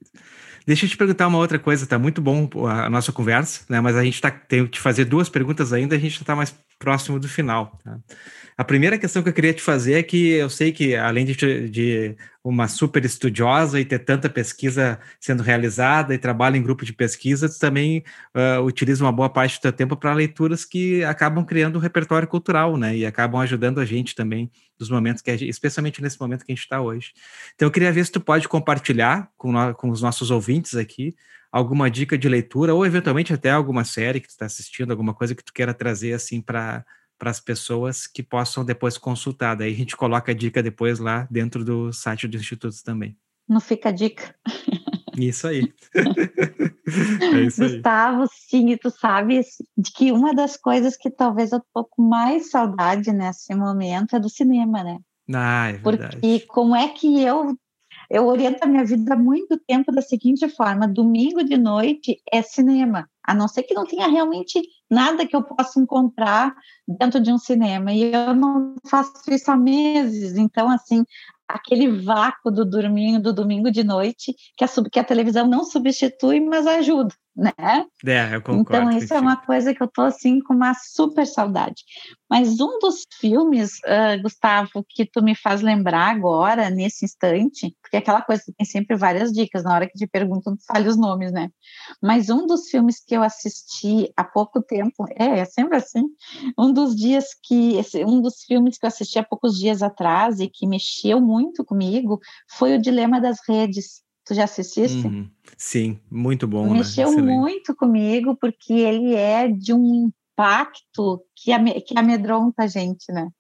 Deixa 0.67 0.85
eu 0.85 0.91
te 0.91 0.97
perguntar 0.97 1.27
uma 1.27 1.39
outra 1.39 1.59
coisa, 1.59 1.87
tá 1.87 1.99
muito 1.99 2.21
bom 2.21 2.49
a 2.69 2.91
nossa 2.91 3.11
conversa, 3.11 3.65
né? 3.69 3.81
Mas 3.81 3.97
a 3.97 4.05
gente 4.05 4.21
tá, 4.21 4.31
tem 4.31 4.67
que 4.67 4.79
fazer 4.79 5.07
duas 5.07 5.29
perguntas 5.29 5.73
ainda, 5.73 5.97
a 5.97 5.99
gente 5.99 6.21
está 6.21 6.37
mais 6.37 6.55
próximo 6.79 7.19
do 7.19 7.29
final. 7.29 7.79
Tá? 7.83 7.99
A 8.57 8.65
primeira 8.65 8.99
questão 8.99 9.23
que 9.23 9.29
eu 9.29 9.33
queria 9.33 9.55
te 9.55 9.63
fazer 9.63 9.95
é 9.95 10.03
que 10.03 10.31
eu 10.31 10.51
sei 10.51 10.73
que, 10.73 10.97
além 10.97 11.25
de, 11.25 11.69
de 11.69 12.17
uma 12.43 12.67
super 12.67 13.05
estudiosa 13.05 13.79
e 13.79 13.85
ter 13.85 14.01
tanta 14.01 14.29
pesquisa 14.29 14.99
sendo 15.21 15.43
realizada 15.43 16.15
e 16.15 16.19
trabalha 16.19 16.57
em 16.57 16.63
grupo 16.63 16.85
de 16.85 16.93
pesquisa, 16.93 17.49
tu 17.49 17.59
também 17.59 18.03
uh, 18.35 18.61
utiliza 18.63 19.05
uma 19.05 19.13
boa 19.13 19.31
parte 19.31 19.59
do 19.59 19.63
teu 19.63 19.73
tempo 19.73 19.97
para 19.97 20.13
leituras 20.13 20.65
que 20.65 21.05
acabam 21.05 21.45
criando 21.45 21.77
um 21.77 21.81
repertório 21.81 22.27
cultural, 22.27 22.77
né? 22.77 22.97
E 22.97 23.07
acabam 23.07 23.41
ajudando 23.41 23.81
a 23.81 23.85
gente 23.85 24.15
também 24.15 24.51
dos 24.77 24.91
momentos 24.91 25.23
que, 25.23 25.37
gente, 25.37 25.49
especialmente 25.49 26.03
nesse 26.03 26.21
momento 26.21 26.45
que 26.45 26.51
a 26.51 26.55
gente 26.55 26.65
está 26.65 26.81
hoje. 26.81 27.13
Então, 27.55 27.67
eu 27.67 27.73
queria 27.73 27.93
ver 27.93 28.05
se 28.05 28.13
tu 28.13 28.21
pode 28.21 28.49
compartilhar 28.49 29.31
com, 29.37 29.53
no, 29.53 29.75
com 29.75 29.91
os 29.91 30.03
nossos 30.03 30.31
ouvintes 30.31 30.75
aqui 30.75 31.15
alguma 31.51 31.91
dica 31.91 32.17
de 32.17 32.29
leitura 32.29 32.75
ou 32.75 32.85
eventualmente 32.85 33.33
até 33.33 33.51
alguma 33.51 33.85
série 33.85 34.21
que 34.21 34.29
tu 34.29 34.31
está 34.31 34.47
assistindo, 34.47 34.91
alguma 34.91 35.15
coisa 35.15 35.35
que 35.35 35.45
tu 35.45 35.53
queira 35.53 35.75
trazer 35.75 36.13
assim 36.13 36.41
para 36.41 36.85
para 37.19 37.31
as 37.31 37.41
pessoas 37.41 38.07
que 38.07 38.23
possam 38.23 38.65
depois 38.65 38.97
consultar. 38.97 39.57
Daí 39.57 39.73
a 39.73 39.77
gente 39.77 39.97
coloca 39.97 40.31
a 40.31 40.35
dica 40.35 40.63
depois 40.63 41.01
lá 41.01 41.27
dentro 41.29 41.65
do 41.65 41.93
site 41.93 42.29
do 42.29 42.37
Instituto 42.37 42.77
também. 42.85 43.17
Não 43.49 43.61
fica 43.61 43.89
a 43.89 43.93
dica. 43.93 44.35
Isso 45.17 45.49
aí. 45.49 45.73
é 47.35 47.41
isso 47.41 47.65
aí. 47.65 47.73
Gustavo, 47.73 48.27
sim, 48.33 48.77
tu 48.77 48.91
sabes 48.91 49.57
de 49.77 49.91
que 49.91 50.13
uma 50.13 50.33
das 50.33 50.57
coisas 50.57 50.97
que 50.97 51.11
talvez 51.11 51.51
eu 51.51 51.61
tô 51.75 51.85
com 51.85 52.03
mais 52.03 52.51
saudade 52.51 53.11
nesse 53.13 53.53
momento 53.55 54.15
é 54.15 54.21
do 54.21 54.29
cinema, 54.29 54.85
né? 54.85 54.99
Ah, 55.35 55.71
é 55.71 55.73
verdade. 55.73 56.19
Porque 56.19 56.41
como 56.47 56.77
é 56.77 56.89
que 56.89 57.21
eu 57.21 57.59
eu 58.11 58.27
oriento 58.27 58.59
a 58.63 58.67
minha 58.67 58.85
vida 58.85 59.15
há 59.15 59.17
muito 59.17 59.59
tempo 59.59 59.93
da 59.93 60.01
seguinte 60.01 60.49
forma: 60.49 60.89
domingo 60.89 61.45
de 61.45 61.57
noite 61.57 62.21
é 62.33 62.41
cinema, 62.43 63.09
a 63.23 63.35
não 63.35 63.47
ser 63.47 63.65
que 63.65 63.75
não 63.75 63.85
tenha 63.85 64.09
realmente 64.09 64.63
nada 64.91 65.27
que 65.27 65.37
eu 65.37 65.43
possa 65.43 65.79
encontrar 65.79 66.55
dentro 66.87 67.21
de 67.21 67.31
um 67.33 67.39
cinema. 67.39 67.93
E 67.93 68.13
eu 68.13 68.35
não 68.35 68.75
faço 68.89 69.13
isso 69.29 69.51
há 69.51 69.57
meses, 69.57 70.37
então, 70.37 70.71
assim, 70.71 71.05
aquele 71.47 72.03
vácuo 72.03 72.51
do 72.51 72.65
dorminho 72.65 73.21
do 73.21 73.33
domingo 73.33 73.71
de 73.71 73.85
noite 73.85 74.35
que 74.57 74.65
a, 74.65 74.69
que 74.91 74.99
a 74.99 75.05
televisão 75.05 75.47
não 75.47 75.65
substitui, 75.65 76.41
mas 76.41 76.67
ajuda 76.67 77.15
né? 77.39 77.53
É, 78.05 78.35
eu 78.35 78.43
concordo. 78.43 78.89
Então, 78.89 78.99
isso 78.99 79.15
é 79.15 79.21
uma 79.21 79.37
coisa 79.37 79.73
que 79.73 79.81
eu 79.81 79.87
tô, 79.87 80.03
assim, 80.03 80.41
com 80.41 80.53
uma 80.53 80.75
super 80.75 81.25
saudade. 81.25 81.85
Mas 82.29 82.59
um 82.61 82.81
dos 82.81 83.07
filmes, 83.21 83.79
uh, 83.87 84.21
Gustavo, 84.21 84.85
que 84.89 85.07
tu 85.07 85.23
me 85.23 85.37
faz 85.37 85.63
lembrar 85.63 86.11
agora, 86.11 86.69
nesse 86.69 87.05
instante, 87.05 87.75
porque 87.81 87.97
é 87.97 88.01
aquela 88.01 88.23
coisa, 88.23 88.43
tem 88.57 88.67
sempre 88.67 88.97
várias 88.97 89.33
dicas, 89.33 89.63
na 89.63 89.73
hora 89.73 89.87
que 89.87 89.97
te 89.97 90.07
perguntam, 90.07 90.57
tu 90.57 90.65
fale 90.67 90.89
os 90.89 90.97
nomes, 90.97 91.31
né? 91.31 91.49
Mas 92.03 92.29
um 92.29 92.45
dos 92.45 92.69
filmes 92.69 93.03
que 93.05 93.15
eu 93.15 93.23
assisti 93.23 94.13
há 94.17 94.25
pouco 94.25 94.61
tempo, 94.61 95.07
é, 95.17 95.39
é 95.39 95.45
sempre 95.45 95.77
assim, 95.77 96.03
um 96.59 96.73
dos 96.73 96.97
dias 96.97 97.27
que, 97.43 97.81
um 98.05 98.21
dos 98.21 98.43
filmes 98.43 98.79
que 98.79 98.85
eu 98.85 98.89
assisti 98.89 99.19
há 99.19 99.25
poucos 99.25 99.57
dias 99.57 99.81
atrás 99.81 100.41
e 100.41 100.49
que 100.49 100.67
mexeu 100.67 101.21
muito 101.21 101.65
comigo, 101.65 102.19
foi 102.51 102.75
o 102.75 102.81
Dilema 102.81 103.21
das 103.21 103.39
Redes, 103.49 104.03
Tu 104.29 104.35
já 104.35 104.45
assististe? 104.45 105.07
Uhum. 105.07 105.27
Sim, 105.57 105.99
muito 106.11 106.47
bom. 106.47 106.67
Né? 106.67 106.75
Mexeu 106.75 107.11
né? 107.13 107.23
muito 107.23 107.75
comigo, 107.75 108.37
porque 108.37 108.75
ele 108.75 109.15
é 109.15 109.49
de 109.49 109.73
um 109.73 110.13
impacto 110.37 111.25
que, 111.35 111.51
que 111.81 111.99
amedronta 111.99 112.65
a 112.65 112.67
gente, 112.67 113.11
né? 113.11 113.31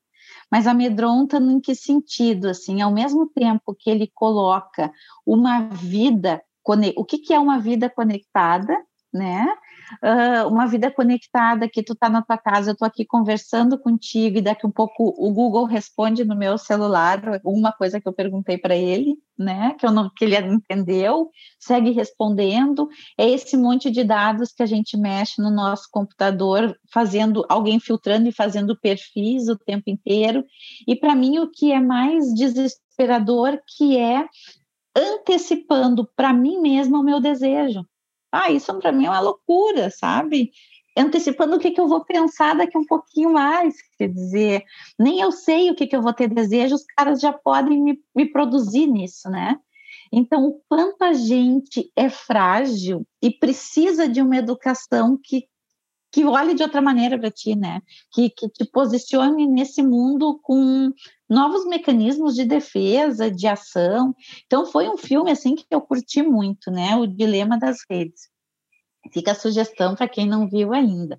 Mas 0.50 0.66
amedronta 0.66 1.36
em 1.36 1.60
que 1.60 1.74
sentido? 1.74 2.48
Assim, 2.48 2.80
ao 2.80 2.90
mesmo 2.90 3.26
tempo 3.26 3.76
que 3.78 3.90
ele 3.90 4.10
coloca 4.14 4.90
uma 5.26 5.68
vida, 5.68 6.42
o 6.96 7.04
que, 7.04 7.18
que 7.18 7.34
é 7.34 7.38
uma 7.38 7.58
vida 7.58 7.90
conectada, 7.90 8.74
né? 9.18 9.46
uh, 10.02 10.48
uma 10.48 10.66
vida 10.66 10.90
conectada, 10.90 11.68
que 11.68 11.82
tu 11.82 11.94
tá 11.94 12.08
na 12.08 12.22
tua 12.22 12.36
casa, 12.36 12.70
eu 12.70 12.76
tô 12.76 12.84
aqui 12.84 13.04
conversando 13.04 13.78
contigo 13.78 14.38
e 14.38 14.42
daqui 14.42 14.66
um 14.66 14.70
pouco 14.70 15.14
o 15.16 15.32
Google 15.32 15.64
responde 15.64 16.24
no 16.24 16.36
meu 16.36 16.58
celular 16.58 17.40
uma 17.44 17.72
coisa 17.72 18.00
que 18.00 18.08
eu 18.08 18.12
perguntei 18.12 18.58
para 18.58 18.76
ele, 18.76 19.16
né, 19.38 19.74
que 19.78 19.86
eu 19.86 19.92
não 19.92 20.10
que 20.14 20.24
ele 20.24 20.36
entendeu, 20.36 21.30
segue 21.58 21.90
respondendo. 21.90 22.88
É 23.16 23.28
esse 23.28 23.56
monte 23.56 23.90
de 23.90 24.04
dados 24.04 24.52
que 24.52 24.62
a 24.62 24.66
gente 24.66 24.96
mexe 24.96 25.40
no 25.40 25.50
nosso 25.50 25.88
computador, 25.90 26.76
fazendo 26.92 27.44
alguém 27.48 27.78
filtrando 27.78 28.28
e 28.28 28.32
fazendo 28.32 28.78
perfis 28.78 29.48
o 29.48 29.56
tempo 29.56 29.84
inteiro. 29.86 30.44
E 30.86 30.96
para 30.96 31.14
mim 31.14 31.38
o 31.38 31.50
que 31.50 31.72
é 31.72 31.80
mais 31.80 32.34
desesperador 32.34 33.58
que 33.76 33.96
é 33.96 34.26
antecipando 34.96 36.08
para 36.16 36.32
mim 36.32 36.60
mesma 36.60 36.98
o 36.98 37.04
meu 37.04 37.20
desejo. 37.20 37.84
Ah, 38.32 38.50
isso 38.50 38.72
para 38.78 38.92
mim 38.92 39.06
é 39.06 39.10
uma 39.10 39.20
loucura, 39.20 39.90
sabe? 39.90 40.50
Antecipando 40.96 41.56
o 41.56 41.58
que, 41.58 41.70
que 41.70 41.80
eu 41.80 41.88
vou 41.88 42.04
pensar 42.04 42.56
daqui 42.56 42.76
um 42.76 42.84
pouquinho 42.84 43.32
mais, 43.32 43.76
quer 43.96 44.08
dizer, 44.08 44.64
nem 44.98 45.20
eu 45.20 45.30
sei 45.30 45.70
o 45.70 45.74
que, 45.74 45.86
que 45.86 45.96
eu 45.96 46.02
vou 46.02 46.12
ter 46.12 46.28
desejo, 46.28 46.74
os 46.74 46.84
caras 46.84 47.20
já 47.20 47.32
podem 47.32 47.80
me, 47.82 48.00
me 48.14 48.26
produzir 48.26 48.86
nisso, 48.86 49.30
né? 49.30 49.56
Então, 50.12 50.46
o 50.46 50.60
quanto 50.68 51.02
a 51.02 51.12
gente 51.12 51.92
é 51.94 52.08
frágil 52.08 53.06
e 53.22 53.30
precisa 53.30 54.08
de 54.08 54.20
uma 54.20 54.36
educação 54.36 55.18
que 55.22 55.46
que 56.10 56.24
olhe 56.24 56.54
de 56.54 56.62
outra 56.62 56.80
maneira 56.80 57.18
para 57.18 57.30
ti, 57.30 57.54
né? 57.54 57.82
Que, 58.12 58.30
que 58.30 58.48
te 58.48 58.64
posicione 58.64 59.46
nesse 59.46 59.82
mundo 59.82 60.38
com 60.42 60.90
novos 61.28 61.66
mecanismos 61.66 62.34
de 62.34 62.44
defesa, 62.44 63.30
de 63.30 63.46
ação. 63.46 64.14
Então 64.46 64.66
foi 64.66 64.88
um 64.88 64.96
filme 64.96 65.30
assim 65.30 65.54
que 65.54 65.66
eu 65.70 65.80
curti 65.80 66.22
muito, 66.22 66.70
né? 66.70 66.96
O 66.96 67.06
Dilema 67.06 67.58
das 67.58 67.78
Redes. 67.88 68.28
Fica 69.12 69.32
a 69.32 69.34
sugestão 69.34 69.94
para 69.94 70.08
quem 70.08 70.26
não 70.26 70.48
viu 70.48 70.72
ainda. 70.72 71.18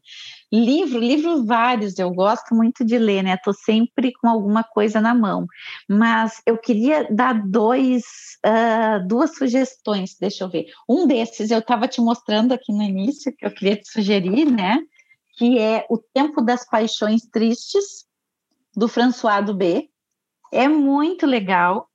Livro, 0.52 1.00
livros 1.00 1.46
vários, 1.46 1.98
eu 1.98 2.12
gosto 2.12 2.54
muito 2.54 2.86
de 2.86 2.98
ler, 2.98 3.24
né? 3.24 3.34
Estou 3.34 3.54
sempre 3.54 4.12
com 4.14 4.28
alguma 4.28 4.64
coisa 4.64 5.02
na 5.02 5.14
mão. 5.16 5.48
Mas 5.88 6.42
eu 6.46 6.58
queria 6.58 7.08
dar 7.10 7.34
dois, 7.48 8.04
uh, 8.46 9.08
duas 9.08 9.36
sugestões, 9.36 10.16
deixa 10.20 10.44
eu 10.44 10.50
ver. 10.50 10.66
Um 10.88 11.08
desses 11.08 11.52
eu 11.52 11.60
estava 11.60 11.88
te 11.88 12.02
mostrando 12.02 12.52
aqui 12.52 12.72
no 12.72 12.84
início, 12.84 13.34
que 13.36 13.46
eu 13.46 13.52
queria 13.52 13.78
te 13.78 13.90
sugerir, 13.90 14.46
né? 14.46 14.80
Que 15.38 15.58
é 15.58 15.86
O 15.90 15.98
Tempo 15.98 16.42
das 16.42 16.68
Paixões 16.68 17.22
Tristes, 17.32 18.06
do 18.76 18.88
François 18.88 19.44
Dubé. 19.44 19.88
É 20.52 20.68
muito 20.68 21.26
legal, 21.26 21.88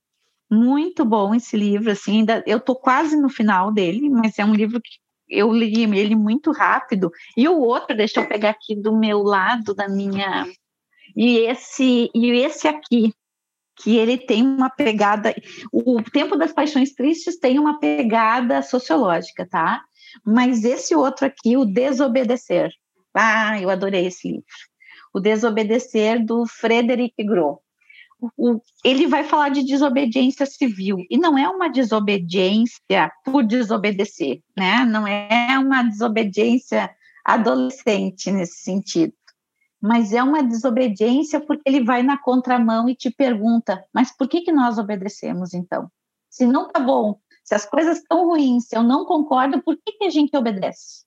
muito 0.51 1.05
bom 1.05 1.35
esse 1.35 1.57
livro, 1.57 1.91
assim, 1.91 2.19
ainda, 2.19 2.43
eu 2.47 2.61
tô 2.61 2.75
quase 2.75 3.17
no 3.17 3.29
final 3.29 3.73
dele, 3.73 4.09
mas 4.09 4.39
é 4.39 4.45
um 4.45 4.55
livro 4.55 4.81
que 4.81 4.99
eu 5.29 5.53
li 5.53 5.83
ele 5.99 6.15
muito 6.15 6.53
rápido. 6.53 7.11
E 7.37 7.49
o 7.49 7.59
outro, 7.59 7.97
deixa 7.97 8.21
eu 8.21 8.29
pegar 8.29 8.51
aqui 8.51 8.77
do 8.77 8.97
meu 8.97 9.23
lado 9.23 9.75
da 9.75 9.89
minha. 9.89 10.47
E 11.17 11.39
esse, 11.39 12.11
e 12.15 12.31
esse 12.31 12.69
aqui, 12.69 13.13
que 13.77 13.97
ele 13.97 14.17
tem 14.17 14.43
uma 14.43 14.71
pegada. 14.71 15.35
O 15.73 16.03
Tempo 16.03 16.37
das 16.37 16.53
Paixões 16.53 16.93
Tristes 16.93 17.39
tem 17.39 17.59
uma 17.59 17.81
pegada 17.81 18.63
sociológica, 18.63 19.47
tá? 19.49 19.83
Mas 20.25 20.65
esse 20.65 20.95
outro 20.95 21.27
aqui, 21.27 21.57
o 21.57 21.65
Desobedecer. 21.65 22.71
Ah, 23.13 23.61
eu 23.61 23.71
adorei 23.71 24.07
esse 24.07 24.29
livro. 24.29 24.45
O 25.13 25.21
Desobedecer, 25.21 26.25
do 26.25 26.47
Frederic 26.47 27.15
Gros 27.25 27.64
o, 28.37 28.61
ele 28.85 29.07
vai 29.07 29.25
falar 29.25 29.51
de 29.51 29.65
desobediência 29.65 30.47
civil 30.47 30.99
e 31.11 31.19
não 31.19 31.37
é 31.37 31.49
uma 31.49 31.69
desobediência 31.69 33.13
por 33.25 33.45
desobedecer, 33.45 34.41
né? 34.57 34.85
Não 34.85 35.07
é 35.07 35.59
uma 35.59 35.83
desobediência 35.83 36.91
adolescente 37.25 38.31
nesse 38.31 38.63
sentido, 38.63 39.15
mas 39.81 40.13
é 40.13 40.23
uma 40.23 40.43
desobediência 40.43 41.41
porque 41.41 41.63
ele 41.67 41.85
vai 41.85 42.03
na 42.03 42.19
contramão 42.19 42.89
e 42.89 42.95
te 42.95 43.11
pergunta: 43.11 43.85
mas 43.93 44.15
por 44.17 44.29
que 44.29 44.43
que 44.43 44.53
nós 44.53 44.79
obedecemos 44.79 45.55
então? 45.55 45.91
Se 46.31 46.47
não 46.47 46.69
tá 46.69 46.81
bom, 46.81 47.19
se 47.45 47.55
as 47.55 47.65
coisas 47.65 47.99
estão 47.99 48.27
ruins, 48.27 48.67
se 48.67 48.77
eu 48.77 48.83
não 48.83 49.05
concordo, 49.05 49.63
por 49.63 49.77
que 49.77 49.93
que 49.93 50.05
a 50.05 50.11
gente 50.11 50.37
obedece? 50.37 51.05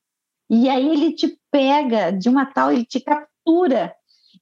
E 0.49 0.69
aí 0.69 0.87
ele 0.87 1.13
te 1.13 1.37
pega 1.51 2.11
de 2.11 2.29
uma 2.29 2.45
tal, 2.45 2.71
ele 2.71 2.85
te 2.85 2.99
captura 2.99 3.93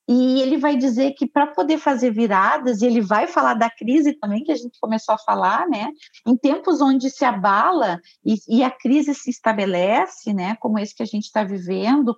e 0.08 0.40
ele 0.40 0.58
vai 0.58 0.76
dizer 0.78 1.14
que 1.14 1.26
para 1.26 1.48
poder 1.48 1.80
fazer 1.80 2.12
viradas, 2.12 2.82
e 2.82 2.86
ele 2.86 3.02
vai 3.02 3.26
falar 3.26 3.56
da 3.56 3.70
crise 3.70 4.14
também, 4.14 4.44
que 4.44 4.52
a 4.52 4.56
gente 4.56 4.80
começou 4.80 5.16
a 5.16 5.18
falar, 5.18 5.68
né? 5.68 5.92
Em 6.28 6.38
tempos 6.38 6.80
onde 6.80 7.10
se 7.10 7.26
abala 7.26 8.00
e, 8.24 8.36
e 8.48 8.64
a 8.64 8.70
crise 8.70 9.16
se 9.16 9.32
estabelece, 9.32 10.32
né? 10.32 10.56
Como 10.58 10.78
esse 10.78 10.96
que 10.96 11.02
a 11.02 11.08
gente 11.08 11.24
está 11.24 11.44
vivendo, 11.44 12.16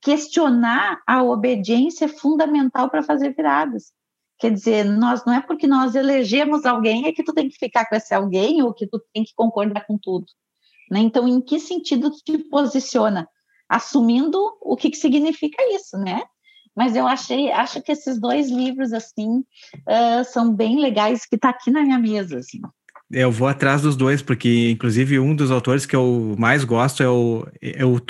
questionar 0.00 1.00
a 1.06 1.24
obediência 1.24 2.04
é 2.04 2.08
fundamental 2.08 2.88
para 2.88 3.02
fazer 3.02 3.34
viradas. 3.34 3.92
Quer 4.38 4.52
dizer, 4.52 4.84
nós 4.84 5.24
não 5.24 5.32
é 5.32 5.40
porque 5.40 5.66
nós 5.66 5.94
elegemos 5.94 6.64
alguém 6.64 7.06
é 7.06 7.12
que 7.12 7.24
tu 7.24 7.32
tem 7.32 7.48
que 7.48 7.56
ficar 7.56 7.88
com 7.88 7.96
esse 7.96 8.14
alguém 8.14 8.62
ou 8.62 8.72
que 8.72 8.86
tu 8.86 9.02
tem 9.12 9.24
que 9.24 9.32
concordar 9.34 9.86
com 9.86 9.98
tudo. 9.98 10.26
Né? 10.90 11.00
Então, 11.00 11.26
em 11.26 11.40
que 11.40 11.58
sentido 11.58 12.10
tu 12.10 12.18
te 12.22 12.38
posiciona? 12.38 13.28
Assumindo 13.68 14.38
o 14.60 14.76
que, 14.76 14.90
que 14.90 14.96
significa 14.96 15.62
isso, 15.74 15.96
né? 15.96 16.22
Mas 16.76 16.96
eu 16.96 17.06
achei, 17.06 17.50
acho 17.52 17.80
que 17.82 17.92
esses 17.92 18.20
dois 18.20 18.50
livros, 18.50 18.92
assim, 18.92 19.38
uh, 19.38 20.24
são 20.24 20.52
bem 20.54 20.80
legais, 20.80 21.24
que 21.24 21.36
está 21.36 21.50
aqui 21.50 21.70
na 21.70 21.82
minha 21.82 21.98
mesa, 21.98 22.38
assim. 22.38 22.60
Eu 23.10 23.30
vou 23.30 23.46
atrás 23.46 23.82
dos 23.82 23.96
dois, 23.96 24.22
porque, 24.22 24.70
inclusive, 24.70 25.18
um 25.18 25.36
dos 25.36 25.50
autores 25.50 25.86
que 25.86 25.94
eu 25.94 26.34
mais 26.38 26.64
gosto 26.64 27.02
é 27.02 27.08
o, 27.08 27.46
é 27.62 27.84
o 27.84 28.00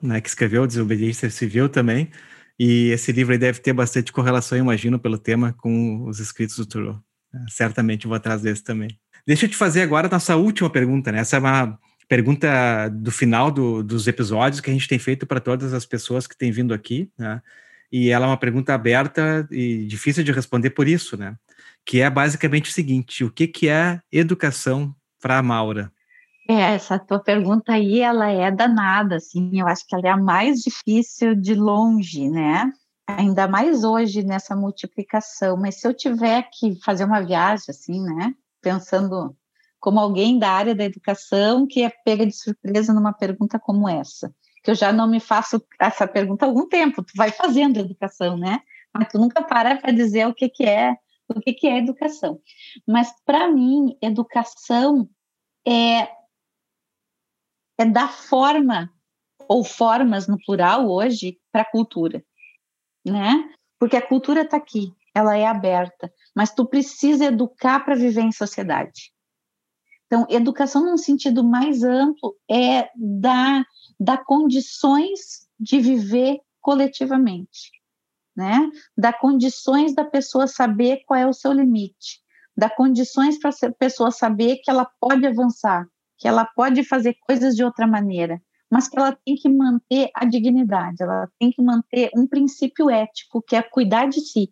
né, 0.00 0.20
que 0.20 0.28
escreveu 0.28 0.66
Desobediência 0.66 1.30
Civil 1.30 1.68
também, 1.68 2.10
e 2.58 2.90
esse 2.90 3.10
livro 3.10 3.36
deve 3.38 3.58
ter 3.58 3.72
bastante 3.72 4.12
correlação, 4.12 4.56
imagino, 4.56 4.98
pelo 4.98 5.18
tema 5.18 5.52
com 5.52 6.04
os 6.04 6.20
escritos 6.20 6.56
do 6.56 6.66
Turô. 6.66 6.96
Certamente 7.48 8.06
vou 8.06 8.14
atrás 8.14 8.42
desse 8.42 8.62
também. 8.62 8.96
Deixa 9.26 9.46
eu 9.46 9.50
te 9.50 9.56
fazer 9.56 9.82
agora 9.82 10.06
a 10.06 10.10
nossa 10.10 10.36
última 10.36 10.68
pergunta, 10.68 11.10
né? 11.10 11.20
Essa 11.20 11.36
é 11.36 11.38
uma 11.40 11.78
pergunta 12.08 12.88
do 12.88 13.10
final 13.10 13.50
do, 13.50 13.82
dos 13.82 14.06
episódios 14.06 14.60
que 14.60 14.70
a 14.70 14.72
gente 14.72 14.86
tem 14.86 14.98
feito 14.98 15.26
para 15.26 15.40
todas 15.40 15.72
as 15.72 15.86
pessoas 15.86 16.26
que 16.26 16.36
têm 16.36 16.52
vindo 16.52 16.74
aqui, 16.74 17.10
né? 17.18 17.40
E 17.92 18.08
ela 18.08 18.24
é 18.24 18.28
uma 18.30 18.38
pergunta 18.38 18.72
aberta 18.72 19.46
e 19.50 19.84
difícil 19.86 20.24
de 20.24 20.32
responder 20.32 20.70
por 20.70 20.88
isso, 20.88 21.14
né? 21.14 21.36
Que 21.84 22.00
é 22.00 22.08
basicamente 22.08 22.70
o 22.70 22.72
seguinte: 22.72 23.22
o 23.22 23.30
que, 23.30 23.46
que 23.46 23.68
é 23.68 24.00
educação 24.10 24.94
para 25.20 25.38
a 25.38 25.42
Maura? 25.42 25.92
É, 26.48 26.74
essa 26.74 26.98
tua 26.98 27.20
pergunta 27.20 27.72
aí, 27.72 28.00
ela 28.00 28.30
é 28.30 28.50
danada, 28.50 29.16
assim, 29.16 29.60
eu 29.60 29.68
acho 29.68 29.86
que 29.86 29.94
ela 29.94 30.08
é 30.08 30.10
a 30.10 30.16
mais 30.16 30.60
difícil 30.60 31.36
de 31.36 31.54
longe, 31.54 32.28
né? 32.28 32.72
Ainda 33.06 33.46
mais 33.46 33.84
hoje 33.84 34.22
nessa 34.22 34.56
multiplicação, 34.56 35.56
mas 35.56 35.76
se 35.76 35.86
eu 35.86 35.94
tiver 35.94 36.48
que 36.52 36.74
fazer 36.82 37.04
uma 37.04 37.20
viagem, 37.20 37.66
assim, 37.68 38.02
né? 38.02 38.34
Pensando 38.60 39.36
como 39.78 40.00
alguém 40.00 40.38
da 40.38 40.50
área 40.50 40.74
da 40.74 40.84
educação 40.84 41.66
que 41.66 41.82
é 41.82 41.90
pega 42.04 42.26
de 42.26 42.32
surpresa 42.32 42.92
numa 42.92 43.12
pergunta 43.12 43.58
como 43.58 43.88
essa, 43.88 44.34
que 44.62 44.70
eu 44.70 44.74
já 44.74 44.92
não 44.92 45.08
me 45.08 45.20
faço 45.20 45.64
essa 45.80 46.06
pergunta 46.06 46.44
há 46.44 46.48
algum 46.48 46.68
tempo, 46.68 47.02
tu 47.02 47.12
vai 47.16 47.30
fazendo 47.30 47.80
educação, 47.80 48.36
né? 48.36 48.60
Mas 48.94 49.08
tu 49.08 49.18
nunca 49.18 49.42
para 49.42 49.76
para 49.76 49.92
dizer 49.92 50.26
o 50.26 50.34
que, 50.34 50.48
que 50.48 50.64
é 50.64 50.96
o 51.28 51.40
que, 51.40 51.52
que 51.52 51.66
é 51.66 51.78
educação. 51.78 52.40
Mas 52.86 53.10
para 53.24 53.50
mim, 53.50 53.96
educação 54.02 55.08
é, 55.66 56.02
é 57.78 57.84
dar 57.90 58.12
forma 58.12 58.92
ou 59.48 59.64
formas 59.64 60.28
no 60.28 60.38
plural 60.44 60.88
hoje 60.88 61.38
para 61.50 61.62
a 61.62 61.70
cultura, 61.70 62.24
né? 63.04 63.50
Porque 63.78 63.96
a 63.96 64.06
cultura 64.06 64.42
está 64.42 64.56
aqui, 64.56 64.92
ela 65.14 65.36
é 65.36 65.46
aberta, 65.46 66.12
mas 66.34 66.54
tu 66.54 66.66
precisa 66.66 67.24
educar 67.24 67.80
para 67.84 67.94
viver 67.94 68.22
em 68.22 68.32
sociedade. 68.32 69.12
Então, 70.06 70.26
educação 70.28 70.84
num 70.84 70.98
sentido 70.98 71.42
mais 71.42 71.82
amplo 71.82 72.36
é 72.50 72.90
dar, 72.94 73.64
dar 74.02 74.24
condições 74.24 75.46
de 75.58 75.78
viver 75.78 76.40
coletivamente, 76.60 77.70
né? 78.36 78.68
Dar 78.96 79.12
condições 79.12 79.94
da 79.94 80.04
pessoa 80.04 80.46
saber 80.46 81.02
qual 81.06 81.20
é 81.20 81.26
o 81.26 81.32
seu 81.32 81.52
limite, 81.52 82.20
dar 82.56 82.70
condições 82.70 83.38
para 83.38 83.50
a 83.50 83.72
pessoa 83.72 84.10
saber 84.10 84.56
que 84.56 84.70
ela 84.70 84.84
pode 85.00 85.24
avançar, 85.24 85.86
que 86.18 86.26
ela 86.26 86.44
pode 86.44 86.82
fazer 86.84 87.16
coisas 87.26 87.54
de 87.54 87.64
outra 87.64 87.86
maneira, 87.86 88.42
mas 88.68 88.88
que 88.88 88.98
ela 88.98 89.16
tem 89.24 89.36
que 89.36 89.48
manter 89.48 90.10
a 90.14 90.24
dignidade, 90.24 91.02
ela 91.02 91.28
tem 91.38 91.52
que 91.52 91.62
manter 91.62 92.10
um 92.16 92.26
princípio 92.26 92.90
ético, 92.90 93.42
que 93.42 93.54
é 93.54 93.62
cuidar 93.62 94.08
de 94.08 94.20
si. 94.20 94.50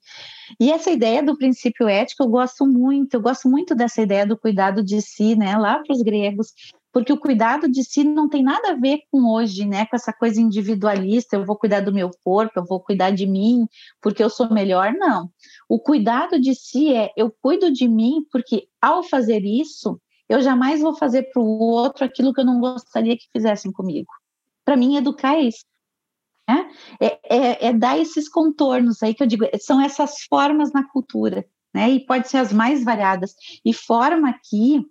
E 0.60 0.70
essa 0.70 0.90
ideia 0.90 1.22
do 1.22 1.36
princípio 1.36 1.88
ético 1.88 2.22
eu 2.22 2.28
gosto 2.28 2.66
muito, 2.66 3.14
eu 3.14 3.20
gosto 3.20 3.48
muito 3.48 3.74
dessa 3.74 4.02
ideia 4.02 4.26
do 4.26 4.36
cuidado 4.36 4.84
de 4.84 5.00
si, 5.00 5.34
né, 5.34 5.56
lá 5.56 5.78
para 5.82 5.94
os 5.94 6.02
gregos, 6.02 6.52
porque 6.92 7.12
o 7.12 7.18
cuidado 7.18 7.68
de 7.68 7.84
si 7.84 8.02
não 8.04 8.28
tem 8.28 8.42
nada 8.42 8.72
a 8.72 8.74
ver 8.74 9.02
com 9.10 9.24
hoje, 9.30 9.64
né, 9.64 9.86
com 9.86 9.96
essa 9.96 10.12
coisa 10.12 10.40
individualista, 10.40 11.36
eu 11.36 11.44
vou 11.44 11.56
cuidar 11.56 11.80
do 11.80 11.92
meu 11.92 12.10
corpo, 12.24 12.52
eu 12.56 12.64
vou 12.64 12.80
cuidar 12.80 13.10
de 13.10 13.26
mim, 13.26 13.66
porque 14.00 14.22
eu 14.22 14.30
sou 14.30 14.52
melhor, 14.52 14.92
não. 14.92 15.30
O 15.68 15.78
cuidado 15.78 16.40
de 16.40 16.54
si 16.54 16.92
é 16.94 17.10
eu 17.16 17.30
cuido 17.30 17.72
de 17.72 17.86
mim 17.88 18.24
porque 18.30 18.68
ao 18.80 19.02
fazer 19.02 19.44
isso, 19.44 20.00
eu 20.28 20.40
jamais 20.40 20.80
vou 20.80 20.94
fazer 20.94 21.24
para 21.32 21.42
o 21.42 21.58
outro 21.58 22.04
aquilo 22.04 22.32
que 22.32 22.40
eu 22.40 22.44
não 22.44 22.60
gostaria 22.60 23.16
que 23.16 23.28
fizessem 23.32 23.72
comigo. 23.72 24.12
Para 24.64 24.76
mim, 24.76 24.96
educar 24.96 25.34
é 25.34 25.42
isso. 25.42 25.64
Né? 26.48 26.70
É, 27.00 27.36
é, 27.36 27.66
é, 27.66 27.72
dar 27.72 27.98
esses 27.98 28.28
contornos 28.28 29.02
aí 29.02 29.14
que 29.14 29.22
eu 29.22 29.26
digo, 29.26 29.44
são 29.60 29.80
essas 29.80 30.22
formas 30.28 30.72
na 30.72 30.88
cultura, 30.88 31.44
né? 31.74 31.90
E 31.90 32.06
pode 32.06 32.28
ser 32.28 32.38
as 32.38 32.52
mais 32.52 32.84
variadas. 32.84 33.34
E 33.64 33.72
forma 33.72 34.34
que 34.48 34.84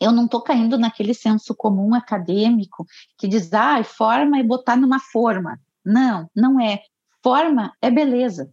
eu 0.00 0.12
não 0.12 0.26
estou 0.26 0.42
caindo 0.42 0.78
naquele 0.78 1.14
senso 1.14 1.54
comum 1.54 1.94
acadêmico 1.94 2.86
que 3.18 3.28
diz, 3.28 3.52
ah, 3.52 3.82
forma 3.84 4.38
é 4.38 4.42
botar 4.42 4.76
numa 4.76 5.00
forma. 5.00 5.58
Não, 5.84 6.28
não 6.34 6.60
é. 6.60 6.80
Forma 7.22 7.72
é 7.80 7.90
beleza, 7.90 8.50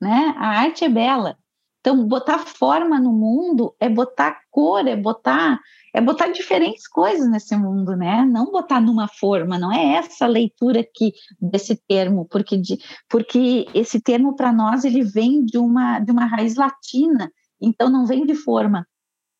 né? 0.00 0.34
A 0.36 0.60
arte 0.60 0.84
é 0.84 0.88
bela. 0.88 1.36
Então, 1.80 2.06
botar 2.06 2.38
forma 2.38 2.98
no 2.98 3.12
mundo 3.12 3.74
é 3.80 3.88
botar 3.88 4.40
cor, 4.50 4.86
é 4.86 4.96
botar 4.96 5.60
é 5.94 6.00
botar 6.00 6.28
diferentes 6.28 6.86
coisas 6.86 7.28
nesse 7.30 7.56
mundo, 7.56 7.96
né? 7.96 8.24
Não 8.24 8.50
botar 8.52 8.80
numa 8.80 9.08
forma, 9.08 9.58
não 9.58 9.72
é 9.72 9.94
essa 9.94 10.26
leitura 10.26 10.80
aqui 10.80 11.12
desse 11.40 11.76
termo, 11.88 12.26
porque, 12.26 12.56
de, 12.58 12.78
porque 13.08 13.66
esse 13.74 14.00
termo 14.00 14.36
para 14.36 14.52
nós 14.52 14.84
ele 14.84 15.02
vem 15.02 15.44
de 15.44 15.56
uma 15.56 15.98
de 15.98 16.12
uma 16.12 16.26
raiz 16.26 16.56
latina, 16.56 17.32
então 17.60 17.88
não 17.88 18.06
vem 18.06 18.26
de 18.26 18.34
forma, 18.34 18.86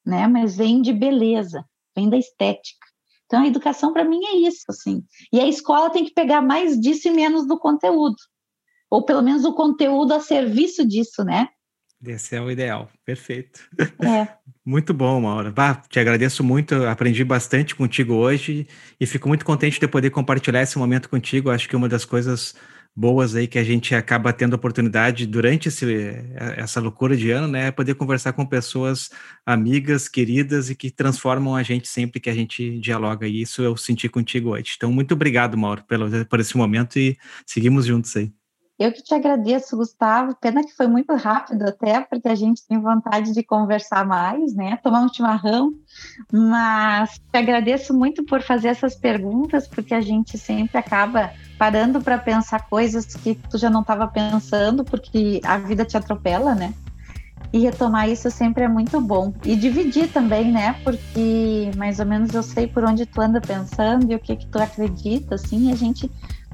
né? 0.09 0.27
Mas 0.27 0.57
vem 0.57 0.81
de 0.81 0.93
beleza, 0.93 1.65
vem 1.95 2.09
da 2.09 2.17
estética. 2.17 2.87
Então 3.27 3.43
a 3.43 3.47
educação 3.47 3.93
para 3.93 4.05
mim 4.05 4.25
é 4.25 4.37
isso, 4.37 4.65
assim. 4.69 5.05
E 5.33 5.39
a 5.39 5.47
escola 5.47 5.91
tem 5.91 6.05
que 6.05 6.15
pegar 6.15 6.41
mais 6.41 6.81
disso 6.81 7.09
e 7.09 7.11
menos 7.11 7.47
do 7.47 7.59
conteúdo, 7.59 8.17
ou 8.91 9.05
pelo 9.05 9.23
menos 9.23 9.45
o 9.45 9.53
conteúdo 9.53 10.15
a 10.15 10.21
serviço 10.21 10.87
disso, 10.87 11.23
né? 11.23 11.49
Esse 12.05 12.37
é 12.37 12.41
o 12.41 12.51
ideal, 12.51 12.89
perfeito. 13.05 13.61
É. 14.01 14.29
Muito 14.65 14.95
bom, 14.95 15.21
Maura. 15.21 15.51
Bah, 15.51 15.75
te 15.75 15.99
agradeço 15.99 16.45
muito, 16.45 16.75
aprendi 16.87 17.25
bastante 17.25 17.75
contigo 17.75 18.15
hoje 18.15 18.69
e 19.01 19.07
fico 19.07 19.27
muito 19.27 19.43
contente 19.43 19.81
de 19.81 19.89
poder 19.89 20.11
compartilhar 20.11 20.63
esse 20.63 20.79
momento 20.79 21.09
contigo. 21.09 21.51
Acho 21.51 21.67
que 21.67 21.75
uma 21.75 21.89
das 21.89 22.05
coisas 22.05 22.55
boas 22.99 23.37
aí 23.37 23.47
que 23.47 23.61
a 23.61 23.65
gente 23.65 23.95
acaba 23.95 24.33
tendo 24.33 24.55
oportunidade 24.55 25.25
durante 25.25 25.69
esse, 25.69 25.87
essa 26.57 26.81
loucura 26.81 27.17
de 27.17 27.31
ano, 27.31 27.47
né, 27.47 27.71
poder 27.71 27.95
conversar 27.95 28.33
com 28.33 28.45
pessoas 28.45 29.09
amigas, 29.47 30.09
queridas 30.09 30.69
e 30.69 30.75
que 30.75 30.91
transformam 30.91 31.55
a 31.55 31.63
gente 31.63 31.87
sempre 31.87 32.19
que 32.19 32.29
a 32.29 32.35
gente 32.35 32.81
dialoga. 32.81 33.29
E 33.29 33.41
isso 33.43 33.63
eu 33.63 33.77
senti 33.77 34.09
contigo 34.09 34.51
hoje. 34.51 34.75
Então, 34.77 34.93
muito 34.93 35.15
obrigado, 35.15 35.57
Mauro, 35.57 35.85
pelo, 35.85 36.27
por 36.27 36.41
esse 36.41 36.57
momento 36.57 36.99
e 36.99 37.17
seguimos 37.47 37.87
juntos 37.87 38.17
aí. 38.17 38.38
Eu 38.79 38.93
que 38.93 39.03
te 39.03 39.13
agradeço, 39.13 39.77
Gustavo. 39.77 40.37
Pena 40.37 40.63
que 40.63 40.73
foi 40.73 40.87
muito 40.87 41.13
rápido 41.17 41.65
até, 41.65 42.01
porque 42.01 42.29
a 42.29 42.35
gente 42.37 42.65
tem 42.65 42.79
vontade 42.79 43.33
de 43.33 43.43
conversar 43.43 44.07
mais, 44.07 44.55
né? 44.55 44.79
Tomar 44.81 45.01
um 45.01 45.13
chimarrão. 45.13 45.73
Mas 46.33 47.19
te 47.33 47.37
agradeço 47.37 47.93
muito 47.93 48.25
por 48.25 48.41
fazer 48.41 48.69
essas 48.69 48.95
perguntas, 48.95 49.67
porque 49.67 49.93
a 49.93 50.01
gente 50.01 50.39
sempre 50.39 50.79
acaba 50.79 51.33
parando 51.59 52.01
para 52.01 52.19
pensar 52.19 52.69
coisas 52.69 53.05
que 53.17 53.35
tu 53.35 53.59
já 53.59 53.69
não 53.69 53.81
estava 53.81 54.07
pensando, 54.07 54.85
porque 54.85 55.41
a 55.45 55.59
vida 55.59 55.85
te 55.85 55.97
atropela, 55.97 56.55
né? 56.55 56.73
E 57.53 57.59
retomar 57.59 58.09
isso 58.09 58.31
sempre 58.31 58.63
é 58.63 58.69
muito 58.69 59.01
bom. 59.01 59.33
E 59.45 59.57
dividir 59.57 60.13
também, 60.13 60.53
né? 60.53 60.77
Porque 60.85 61.73
mais 61.77 61.99
ou 61.99 62.07
menos 62.07 62.33
eu 62.33 62.45
sei 62.45 62.69
por 62.69 62.85
onde 62.85 63.07
tu 63.07 63.21
anda 63.21 63.41
pensando 63.41 64.13
e 64.13 64.15
o 64.15 64.21
que 64.21 64.37
que 64.37 64.47
tu 64.47 64.59
acredita, 64.61 65.35
assim, 65.35 65.73
a 65.73 65.75
gente 65.75 66.09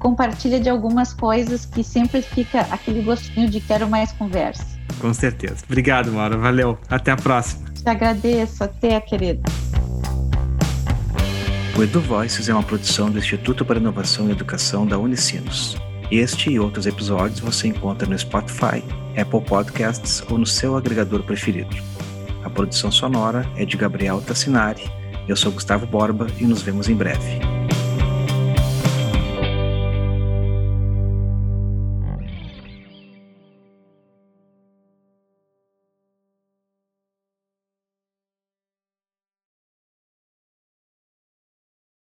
compartilha 0.04 0.60
de 0.60 0.68
algumas 0.68 1.14
coisas 1.14 1.64
que 1.64 1.82
sempre 1.82 2.20
fica 2.20 2.60
aquele 2.70 3.00
gostinho 3.00 3.48
de 3.48 3.58
quero 3.58 3.88
mais 3.88 4.12
conversa. 4.12 4.62
Com 5.00 5.14
certeza. 5.14 5.64
Obrigado, 5.64 6.12
Maura. 6.12 6.36
Valeu. 6.36 6.78
Até 6.90 7.10
a 7.10 7.16
próxima. 7.16 7.70
Te 7.70 7.88
agradeço. 7.88 8.62
Até, 8.62 9.00
querido. 9.00 9.40
O 11.74 11.82
Edu 11.82 12.02
Voices 12.02 12.50
é 12.50 12.52
uma 12.52 12.62
produção 12.62 13.10
do 13.10 13.18
Instituto 13.18 13.64
para 13.64 13.78
Inovação 13.78 14.28
e 14.28 14.32
Educação 14.32 14.86
da 14.86 14.98
Unicinos. 14.98 15.74
Este 16.10 16.50
e 16.50 16.60
outros 16.60 16.86
episódios 16.86 17.40
você 17.40 17.68
encontra 17.68 18.06
no 18.06 18.16
Spotify, 18.16 18.84
Apple 19.18 19.40
Podcasts 19.40 20.22
ou 20.30 20.36
no 20.36 20.44
seu 20.44 20.76
agregador 20.76 21.22
preferido. 21.22 21.74
A 22.44 22.50
produção 22.50 22.92
sonora 22.92 23.50
é 23.56 23.64
de 23.64 23.74
Gabriel 23.78 24.20
Tassinari. 24.20 24.84
Eu 25.26 25.34
sou 25.34 25.50
Gustavo 25.50 25.86
Borba 25.86 26.26
e 26.38 26.44
nos 26.44 26.60
vemos 26.60 26.90
em 26.90 26.94
breve. 26.94 27.53